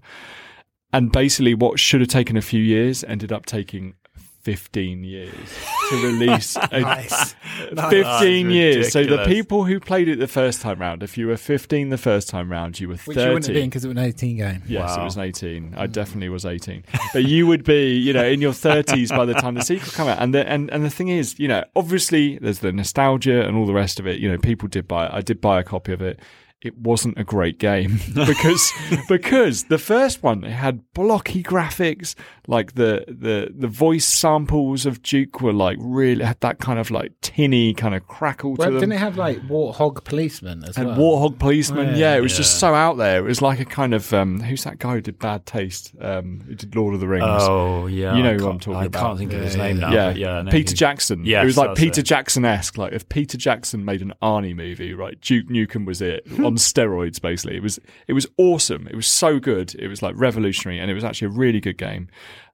And 0.92 1.12
basically 1.12 1.56
what 1.56 1.80
should 1.80 2.02
have 2.02 2.10
taken 2.10 2.38
a 2.38 2.42
few 2.42 2.62
years 2.62 3.04
ended 3.06 3.32
up 3.32 3.46
taking 3.46 3.96
15 4.42 5.04
years 5.04 5.34
to 5.94 6.08
release 6.08 6.56
a, 6.72 6.80
nice. 6.80 7.36
15 7.76 8.50
years. 8.50 8.92
So 8.92 9.04
the 9.04 9.26
people 9.26 9.66
who 9.66 9.80
played 9.80 10.08
it 10.08 10.20
the 10.20 10.28
first 10.28 10.62
time 10.62 10.80
round 10.80 11.04
if 11.04 11.18
you 11.18 11.28
were 11.28 11.38
15 11.38 11.90
the 11.90 11.98
first 11.98 12.30
time 12.30 12.52
round 12.52 12.80
you 12.80 12.90
were 12.90 12.98
30 12.98 13.08
which 13.08 13.18
you 13.18 13.24
wouldn't 13.24 13.46
have 13.46 13.54
been 13.54 13.70
because 13.70 13.86
it 13.86 13.90
was 13.90 13.98
an 13.98 14.04
18 14.04 14.38
game. 14.38 14.64
Yes 14.68 14.96
wow. 14.96 15.02
it 15.02 15.06
was 15.06 15.18
an 15.18 15.24
18 15.24 15.74
i 15.76 15.88
mm. 15.88 15.92
definitely 15.92 16.30
was 16.30 16.46
18 16.46 16.84
but 17.14 17.24
you 17.24 17.48
would 17.48 17.64
be 17.64 17.96
you 17.96 18.14
know 18.14 18.26
in 18.26 18.42
your 18.42 18.54
30s 18.54 19.10
by 19.10 19.26
the 19.26 19.34
time 19.34 19.56
the 19.56 19.62
sequel 19.62 19.92
came 19.92 20.08
out. 20.08 20.22
And 20.22 20.34
the, 20.34 20.48
and, 20.50 20.70
and 20.72 20.84
the 20.84 20.90
thing 20.90 21.10
is 21.10 21.40
you 21.40 21.48
know 21.48 21.64
obviously 21.76 22.38
there's 22.40 22.60
the 22.60 22.72
nostalgia 22.72 23.46
and 23.46 23.58
all 23.58 23.66
the 23.66 23.74
rest 23.74 24.00
of 24.00 24.08
it. 24.08 24.20
You 24.20 24.32
know 24.32 24.38
people 24.38 24.68
did 24.68 24.88
buy 24.88 25.06
it 25.06 25.12
i 25.14 25.22
did 25.22 25.42
buy 25.42 25.60
a 25.60 25.64
copy 25.64 25.94
of 25.94 26.02
it 26.02 26.20
it 26.64 26.78
wasn't 26.78 27.18
a 27.18 27.24
great 27.24 27.60
game 27.60 28.00
because 28.14 28.72
because 29.08 29.66
the 29.66 29.78
first 29.78 30.24
one 30.24 30.44
it 30.44 30.52
had 30.52 30.82
blocky 30.94 31.44
graphics 31.44 32.16
like 32.48 32.74
the 32.76 33.06
the 33.08 33.54
the 33.56 33.68
voice 33.68 34.06
samples 34.06 34.86
of 34.86 35.02
Duke 35.02 35.42
were 35.42 35.54
like 35.54 35.78
really 35.80 36.24
had 36.24 36.40
that 36.42 36.60
kind 36.60 36.78
of 36.80 36.92
like 36.92 37.12
tinny 37.22 37.74
kind 37.74 37.96
of 37.96 38.06
crackle 38.08 38.56
well, 38.56 38.68
to 38.68 38.74
them. 38.74 38.80
Didn't 38.82 38.94
it 38.94 39.00
have 39.00 39.18
like 39.18 39.40
warthog 39.48 40.04
policemen 40.04 40.64
as 40.64 40.78
and 40.78 40.90
well? 40.90 40.98
warthog 40.98 41.40
policeman, 41.40 41.92
yeah, 41.92 41.96
yeah, 41.96 42.16
it 42.16 42.22
was 42.22 42.34
yeah. 42.34 42.40
just 42.40 42.60
so 42.60 42.74
out 42.74 42.98
there. 42.98 43.20
It 43.20 43.28
was 43.28 43.42
like 43.42 43.60
a 43.60 43.66
kind 43.66 43.94
of 43.94 44.14
um, 44.14 44.42
who's 44.42 44.66
that 44.66 44.80
guy 44.80 44.96
who 44.96 45.02
did 45.02 45.20
Bad 45.20 45.46
Taste? 45.46 45.94
Um, 46.02 46.42
who 46.46 46.56
did 46.56 46.76
Lord 46.76 46.94
of 46.94 47.00
the 47.00 47.08
Rings? 47.08 47.26
Oh 47.28 47.88
yeah, 47.88 48.16
you 48.16 48.24
know 48.24 48.36
who 48.36 48.50
I'm 48.50 48.60
talking 48.60 48.76
I 48.76 48.86
about. 48.86 49.04
I 49.04 49.08
can't 49.08 49.20
think 49.20 49.34
of 49.34 49.42
his 49.42 49.56
name 49.56 49.80
now. 49.80 49.94
Yeah, 49.94 50.12
yeah, 50.12 50.42
no, 50.42 50.52
Peter 50.52 50.76
Jackson. 50.76 51.24
Yeah, 51.24 51.42
it 51.42 51.46
was 51.46 51.58
like 51.58 51.78
Peter 51.78 52.02
Jackson 52.02 52.44
esque. 52.44 52.78
Like 52.78 52.94
if 52.94 53.08
Peter 53.08 53.38
Jackson 53.38 53.86
made 53.86 54.02
an 54.02 54.14
Arnie 54.22 54.56
movie, 54.56 54.94
right? 54.94 55.20
Duke 55.22 55.48
Nukem 55.48 55.86
was 55.86 56.02
it 56.02 56.26
on 56.54 56.58
steroids, 56.58 57.20
basically. 57.20 57.58
It 57.58 57.64
was 57.64 57.80
it 58.08 58.14
was 58.14 58.28
awesome. 58.38 58.88
It 58.88 58.96
was 58.96 59.08
so 59.08 59.40
good. 59.40 59.74
It 59.76 59.88
was 59.88 60.02
like 60.02 60.16
revolutionary, 60.16 60.80
and 60.80 60.90
it 60.92 60.94
was 60.94 61.04
actually 61.04 61.28
a 61.28 61.38
really 61.38 61.60
good 61.60 61.78
game. 61.78 62.08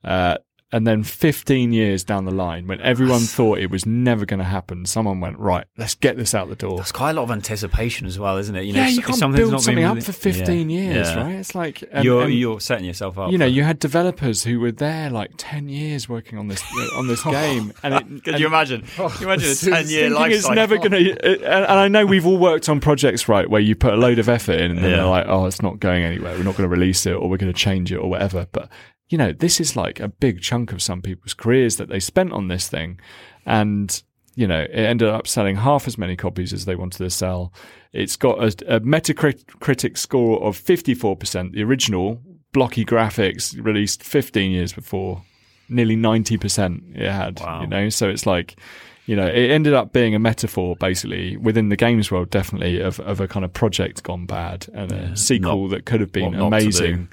Uh, 0.03 0.37
and 0.71 0.85
then 0.85 1.03
15 1.03 1.73
years 1.73 2.03
down 2.03 2.25
the 2.25 2.31
line, 2.31 2.67
when 2.67 2.79
everyone 2.81 3.21
thought 3.21 3.57
it 3.57 3.71
was 3.71 3.85
never 3.87 4.25
going 4.25 4.37
to 4.37 4.45
happen, 4.45 4.85
someone 4.85 5.19
went, 5.19 5.39
right, 5.39 5.65
let's 5.77 5.95
get 5.95 6.15
this 6.15 6.35
out 6.35 6.47
the 6.47 6.55
door. 6.55 6.75
There's 6.75 6.91
quite 6.91 7.11
a 7.11 7.13
lot 7.13 7.23
of 7.23 7.31
anticipation 7.31 8.05
as 8.05 8.19
well, 8.19 8.37
isn't 8.37 8.55
it? 8.55 8.63
You 8.63 8.73
know, 8.73 8.81
yeah, 8.81 8.89
you 8.89 9.01
can't 9.01 9.35
build 9.35 9.61
something 9.61 9.83
up 9.83 10.03
for 10.03 10.11
15 10.11 10.69
yeah, 10.69 10.79
years, 10.79 11.09
yeah. 11.09 11.23
right? 11.23 11.35
It's 11.35 11.55
like... 11.55 11.83
And, 11.91 12.05
you're, 12.05 12.23
and, 12.23 12.33
you're 12.33 12.59
setting 12.59 12.85
yourself 12.85 13.17
up. 13.17 13.31
You 13.31 13.39
know, 13.39 13.47
you 13.47 13.63
had 13.63 13.79
developers 13.79 14.43
who 14.43 14.59
were 14.59 14.71
there 14.71 15.09
like 15.09 15.31
10 15.37 15.69
years 15.69 16.07
working 16.07 16.37
on 16.37 16.47
this 16.47 16.61
uh, 16.61 16.97
on 16.99 17.07
this 17.07 17.21
oh, 17.25 17.31
game. 17.31 17.73
And 17.81 17.93
it, 17.95 18.23
Could 18.23 18.33
and, 18.35 18.39
you 18.39 18.45
imagine? 18.45 18.85
Oh, 18.99 19.09
Can 19.09 19.21
you 19.21 19.33
imagine 19.33 19.49
a 19.49 19.53
10-year 19.53 20.09
life 20.11 20.31
it's 20.31 20.49
never 20.49 20.77
going 20.77 20.91
to... 20.91 21.45
Uh, 21.45 21.65
and 21.67 21.79
I 21.79 21.87
know 21.87 22.05
we've 22.05 22.27
all 22.27 22.37
worked 22.37 22.69
on 22.69 22.79
projects, 22.79 23.27
right, 23.27 23.49
where 23.49 23.61
you 23.61 23.75
put 23.75 23.93
a 23.93 23.97
load 23.97 24.19
of 24.19 24.29
effort 24.29 24.59
in 24.59 24.71
and 24.71 24.79
then 24.79 24.91
they're 24.91 25.05
like, 25.05 25.25
oh, 25.27 25.47
it's 25.47 25.63
not 25.63 25.79
going 25.79 26.03
anywhere. 26.03 26.33
We're 26.33 26.43
not 26.43 26.55
going 26.57 26.69
to 26.69 26.75
release 26.75 27.07
it 27.07 27.13
or 27.13 27.27
we're 27.27 27.37
going 27.37 27.51
to 27.51 27.59
change 27.59 27.91
it 27.91 27.97
or 27.97 28.07
whatever. 28.07 28.47
But 28.51 28.69
you 29.09 29.17
know, 29.17 29.33
this 29.33 29.59
is 29.59 29.75
like 29.75 29.99
a 29.99 30.07
big 30.07 30.41
chunk 30.41 30.71
of 30.71 30.81
some 30.81 31.01
people's 31.01 31.33
careers 31.33 31.77
that 31.77 31.89
they 31.89 31.99
spent 31.99 32.31
on 32.31 32.47
this 32.47 32.67
thing. 32.67 32.99
And, 33.45 34.01
you 34.35 34.47
know, 34.47 34.61
it 34.61 34.71
ended 34.71 35.07
up 35.07 35.27
selling 35.27 35.57
half 35.57 35.87
as 35.87 35.97
many 35.97 36.15
copies 36.15 36.53
as 36.53 36.65
they 36.65 36.75
wanted 36.75 36.99
to 36.99 37.09
sell. 37.09 37.51
It's 37.91 38.15
got 38.15 38.37
a, 38.37 38.75
a 38.75 38.79
Metacritic 38.81 39.97
score 39.97 40.41
of 40.43 40.57
54%. 40.57 41.53
The 41.53 41.63
original 41.63 42.21
blocky 42.53 42.85
graphics 42.85 43.55
released 43.63 44.03
15 44.03 44.51
years 44.51 44.73
before, 44.73 45.23
nearly 45.69 45.97
90% 45.97 46.95
it 46.95 47.11
had, 47.11 47.39
wow. 47.39 47.61
you 47.61 47.67
know, 47.67 47.89
so 47.89 48.09
it's 48.09 48.27
like, 48.27 48.59
you 49.07 49.15
know, 49.15 49.25
it 49.25 49.49
ended 49.49 49.73
up 49.73 49.91
being 49.91 50.13
a 50.13 50.19
metaphor 50.19 50.75
basically 50.75 51.35
within 51.37 51.69
the 51.69 51.75
games 51.75 52.11
world, 52.11 52.29
definitely 52.29 52.79
of, 52.79 52.99
of 52.99 53.19
a 53.19 53.27
kind 53.27 53.43
of 53.43 53.51
project 53.53 54.03
gone 54.03 54.27
bad 54.27 54.67
and 54.71 54.91
a 54.91 55.17
sequel 55.17 55.63
not, 55.63 55.71
that 55.71 55.85
could 55.87 55.99
have 55.99 56.11
been 56.11 56.35
amazing 56.35 57.09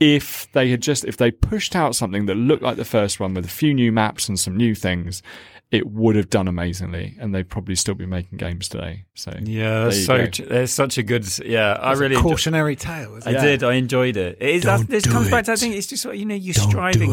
if 0.00 0.50
they 0.52 0.70
had 0.70 0.80
just 0.80 1.04
if 1.04 1.18
they 1.18 1.30
pushed 1.30 1.76
out 1.76 1.94
something 1.94 2.26
that 2.26 2.34
looked 2.34 2.62
like 2.62 2.76
the 2.76 2.84
first 2.84 3.20
one 3.20 3.34
with 3.34 3.44
a 3.44 3.48
few 3.48 3.74
new 3.74 3.92
maps 3.92 4.28
and 4.28 4.40
some 4.40 4.56
new 4.56 4.74
things 4.74 5.22
it 5.70 5.86
would 5.86 6.16
have 6.16 6.28
done 6.28 6.48
amazingly 6.48 7.16
and 7.20 7.32
they'd 7.32 7.48
probably 7.48 7.76
still 7.76 7.94
be 7.94 8.06
making 8.06 8.38
games 8.38 8.68
today 8.68 9.04
so 9.14 9.32
yeah 9.42 9.84
that's 9.84 10.04
so 10.04 10.26
there's 10.46 10.72
such 10.72 10.98
a 10.98 11.02
good 11.02 11.26
yeah 11.44 11.74
i 11.74 11.92
really 11.92 12.16
cautionary 12.16 12.74
tale 12.74 13.20
i 13.26 13.30
yeah. 13.30 13.42
did 13.42 13.62
i 13.62 13.74
enjoyed 13.74 14.16
it 14.16 14.38
it 14.40 14.50
is 14.56 14.62
that, 14.64 14.88
this 14.88 15.04
comes 15.04 15.28
it. 15.28 15.30
back 15.30 15.44
to 15.44 15.52
i 15.52 15.56
think 15.56 15.74
it's 15.74 15.86
just 15.86 16.04
you 16.06 16.24
know 16.24 16.34
you're 16.34 16.54
Don't 16.54 16.70
striving 16.70 17.10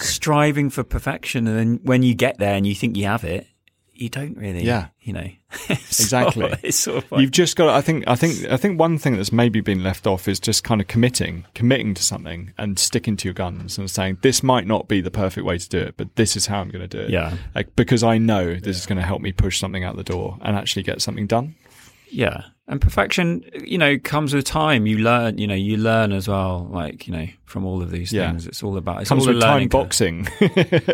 striving 0.00 0.70
for 0.70 0.84
perfection 0.84 1.46
and 1.46 1.58
then 1.58 1.80
when 1.82 2.02
you 2.02 2.14
get 2.14 2.38
there 2.38 2.54
and 2.54 2.66
you 2.66 2.74
think 2.74 2.96
you 2.96 3.06
have 3.06 3.24
it 3.24 3.46
you 3.94 4.08
don't 4.08 4.36
really, 4.36 4.64
yeah, 4.64 4.88
you 5.00 5.12
know, 5.12 5.28
exactly. 5.68 6.52
it's 6.62 6.78
sort 6.78 7.04
of 7.04 7.12
like, 7.12 7.20
You've 7.20 7.30
just 7.30 7.56
got. 7.56 7.68
I 7.68 7.80
think. 7.80 8.04
I 8.06 8.16
think. 8.16 8.44
I 8.50 8.56
think 8.56 8.78
one 8.78 8.98
thing 8.98 9.16
that's 9.16 9.32
maybe 9.32 9.60
been 9.60 9.82
left 9.82 10.06
off 10.06 10.26
is 10.26 10.40
just 10.40 10.64
kind 10.64 10.80
of 10.80 10.88
committing, 10.88 11.46
committing 11.54 11.94
to 11.94 12.02
something, 12.02 12.52
and 12.58 12.78
sticking 12.78 13.16
to 13.18 13.28
your 13.28 13.34
guns, 13.34 13.78
and 13.78 13.90
saying 13.90 14.18
this 14.22 14.42
might 14.42 14.66
not 14.66 14.88
be 14.88 15.00
the 15.00 15.10
perfect 15.10 15.46
way 15.46 15.58
to 15.58 15.68
do 15.68 15.78
it, 15.78 15.94
but 15.96 16.14
this 16.16 16.36
is 16.36 16.46
how 16.46 16.60
I'm 16.60 16.70
going 16.70 16.86
to 16.86 16.88
do 16.88 17.04
it. 17.04 17.10
Yeah, 17.10 17.36
like 17.54 17.74
because 17.76 18.02
I 18.02 18.18
know 18.18 18.54
this 18.54 18.64
yeah. 18.64 18.70
is 18.70 18.86
going 18.86 18.98
to 18.98 19.06
help 19.06 19.22
me 19.22 19.32
push 19.32 19.58
something 19.60 19.84
out 19.84 19.96
the 19.96 20.04
door 20.04 20.38
and 20.42 20.56
actually 20.56 20.82
get 20.82 21.00
something 21.00 21.26
done. 21.26 21.54
Yeah, 22.14 22.44
and 22.66 22.80
perfection, 22.80 23.44
you 23.62 23.78
know, 23.78 23.98
comes 23.98 24.32
with 24.32 24.44
time. 24.44 24.86
You 24.86 24.98
learn, 24.98 25.38
you 25.38 25.46
know, 25.46 25.54
you 25.54 25.76
learn 25.76 26.12
as 26.12 26.28
well. 26.28 26.68
Like 26.70 27.06
you 27.06 27.12
know, 27.12 27.26
from 27.44 27.64
all 27.64 27.82
of 27.82 27.90
these 27.90 28.12
yeah. 28.12 28.30
things, 28.30 28.46
it's 28.46 28.62
all 28.62 28.76
about. 28.76 29.02
It's 29.02 29.08
comes 29.08 29.26
all 29.26 29.34
with 29.34 29.42
time 29.42 29.68
boxing. 29.68 30.24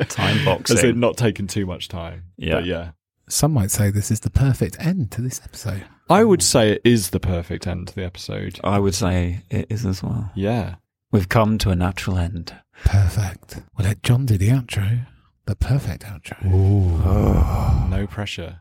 time 0.09 0.45
boxing. 0.45 0.77
Has 0.77 0.85
it 0.85 0.97
not 0.97 1.17
taking 1.17 1.47
too 1.47 1.67
much 1.67 1.89
time? 1.89 2.25
Yeah, 2.37 2.57
but 2.57 2.65
yeah. 2.65 2.91
Some 3.29 3.53
might 3.53 3.71
say 3.71 3.91
this 3.91 4.11
is 4.11 4.21
the 4.21 4.31
perfect 4.31 4.81
end 4.81 5.13
to 5.13 5.21
this 5.23 5.41
episode. 5.45 5.85
I 6.09 6.25
would 6.25 6.43
say 6.43 6.73
it 6.73 6.83
is 6.83 7.11
the 7.11 7.21
perfect 7.21 7.69
end 7.69 7.87
to 7.89 7.95
the 7.95 8.05
episode. 8.05 8.59
I 8.65 8.81
would 8.81 8.97
say 8.97 9.45
it 9.49 9.67
is 9.71 9.87
as 9.87 10.03
well. 10.03 10.33
Yeah. 10.35 10.77
We've 11.13 11.29
come 11.29 11.57
to 11.59 11.71
a 11.71 11.77
natural 11.77 12.19
end. 12.19 12.55
Perfect. 12.85 13.61
We'll 13.77 13.87
let 13.87 14.03
John 14.03 14.27
do 14.27 14.37
the 14.37 14.49
outro. 14.49 15.07
The 15.51 15.57
perfect 15.57 16.05
outro. 16.05 16.47
Ooh. 16.47 17.03
Oh. 17.05 17.89
No 17.91 18.07
pressure. 18.07 18.61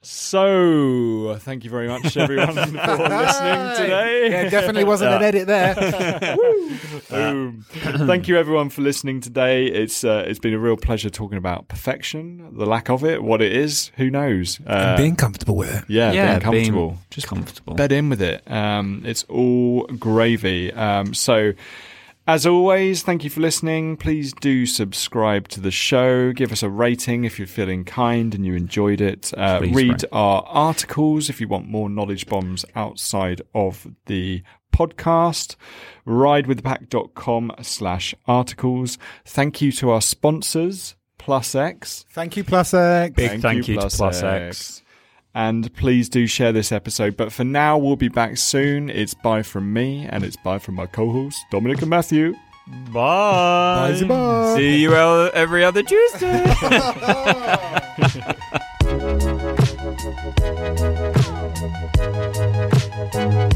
So, 0.00 1.36
thank 1.40 1.62
you 1.62 1.68
very 1.68 1.88
much, 1.88 2.16
everyone, 2.16 2.54
for 2.54 2.62
listening 2.62 3.76
today. 3.76 4.30
Yeah, 4.30 4.48
definitely 4.48 4.84
wasn't 4.84 5.12
an 5.12 5.22
edit 5.22 5.46
there. 5.46 5.74
Boom. 7.10 7.66
thank 7.70 8.28
you, 8.28 8.38
everyone, 8.38 8.70
for 8.70 8.80
listening 8.80 9.20
today. 9.20 9.66
It's 9.66 10.04
uh, 10.04 10.24
it's 10.26 10.38
been 10.38 10.54
a 10.54 10.58
real 10.58 10.78
pleasure 10.78 11.10
talking 11.10 11.36
about 11.36 11.68
perfection, 11.68 12.56
the 12.56 12.64
lack 12.64 12.88
of 12.88 13.04
it, 13.04 13.22
what 13.22 13.42
it 13.42 13.52
is, 13.52 13.92
who 13.96 14.08
knows, 14.08 14.58
uh, 14.60 14.72
and 14.72 14.96
being 14.96 15.16
comfortable 15.16 15.54
with 15.54 15.68
it. 15.68 15.84
Yeah, 15.86 16.12
yeah 16.12 16.30
being 16.30 16.40
comfortable, 16.40 16.88
being 16.88 16.98
just 17.10 17.26
comfortable. 17.26 17.74
Bed 17.74 17.92
in 17.92 18.08
with 18.08 18.22
it. 18.22 18.50
Um, 18.50 19.02
it's 19.04 19.24
all 19.24 19.84
gravy. 19.88 20.72
Um, 20.72 21.12
so. 21.12 21.52
As 22.28 22.44
always, 22.44 23.04
thank 23.04 23.22
you 23.22 23.30
for 23.30 23.40
listening. 23.40 23.96
Please 23.96 24.32
do 24.32 24.66
subscribe 24.66 25.46
to 25.48 25.60
the 25.60 25.70
show. 25.70 26.32
Give 26.32 26.50
us 26.50 26.64
a 26.64 26.68
rating 26.68 27.24
if 27.24 27.38
you're 27.38 27.46
feeling 27.46 27.84
kind 27.84 28.34
and 28.34 28.44
you 28.44 28.54
enjoyed 28.54 29.00
it. 29.00 29.32
Uh, 29.36 29.60
read 29.70 30.04
our 30.10 30.42
articles 30.46 31.30
if 31.30 31.40
you 31.40 31.46
want 31.46 31.68
more 31.68 31.88
knowledge 31.88 32.26
bombs 32.26 32.64
outside 32.74 33.42
of 33.54 33.86
the 34.06 34.42
podcast. 34.74 35.54
Ridewiththepack.com 36.04 37.52
slash 37.62 38.12
articles. 38.26 38.98
Thank 39.24 39.62
you 39.62 39.70
to 39.72 39.90
our 39.90 40.00
sponsors, 40.00 40.96
Plus 41.18 41.54
X. 41.54 42.06
Thank 42.10 42.36
you, 42.36 42.42
Plus 42.42 42.74
X. 42.74 43.14
Big 43.14 43.30
thank, 43.30 43.42
thank 43.42 43.68
you, 43.68 43.74
you, 43.74 43.80
to 43.80 43.88
Plus 43.88 44.22
X. 44.22 44.80
X. 44.80 44.82
And 45.36 45.72
please 45.74 46.08
do 46.08 46.26
share 46.26 46.50
this 46.50 46.72
episode. 46.72 47.14
But 47.14 47.30
for 47.30 47.44
now, 47.44 47.76
we'll 47.76 47.96
be 47.96 48.08
back 48.08 48.38
soon. 48.38 48.88
It's 48.88 49.12
bye 49.12 49.42
from 49.42 49.70
me, 49.70 50.06
and 50.08 50.24
it's 50.24 50.34
bye 50.34 50.58
from 50.58 50.76
my 50.76 50.86
co 50.86 51.12
hosts, 51.12 51.44
Dominic 51.50 51.82
and 51.82 51.90
Matthew. 51.90 52.32
Bye. 52.90 54.00
Bye. 54.00 54.06
bye. 54.08 54.56
See 54.56 54.80
you 54.80 54.94
every 54.94 55.62
other 55.62 55.82
Tuesday. 55.82 56.42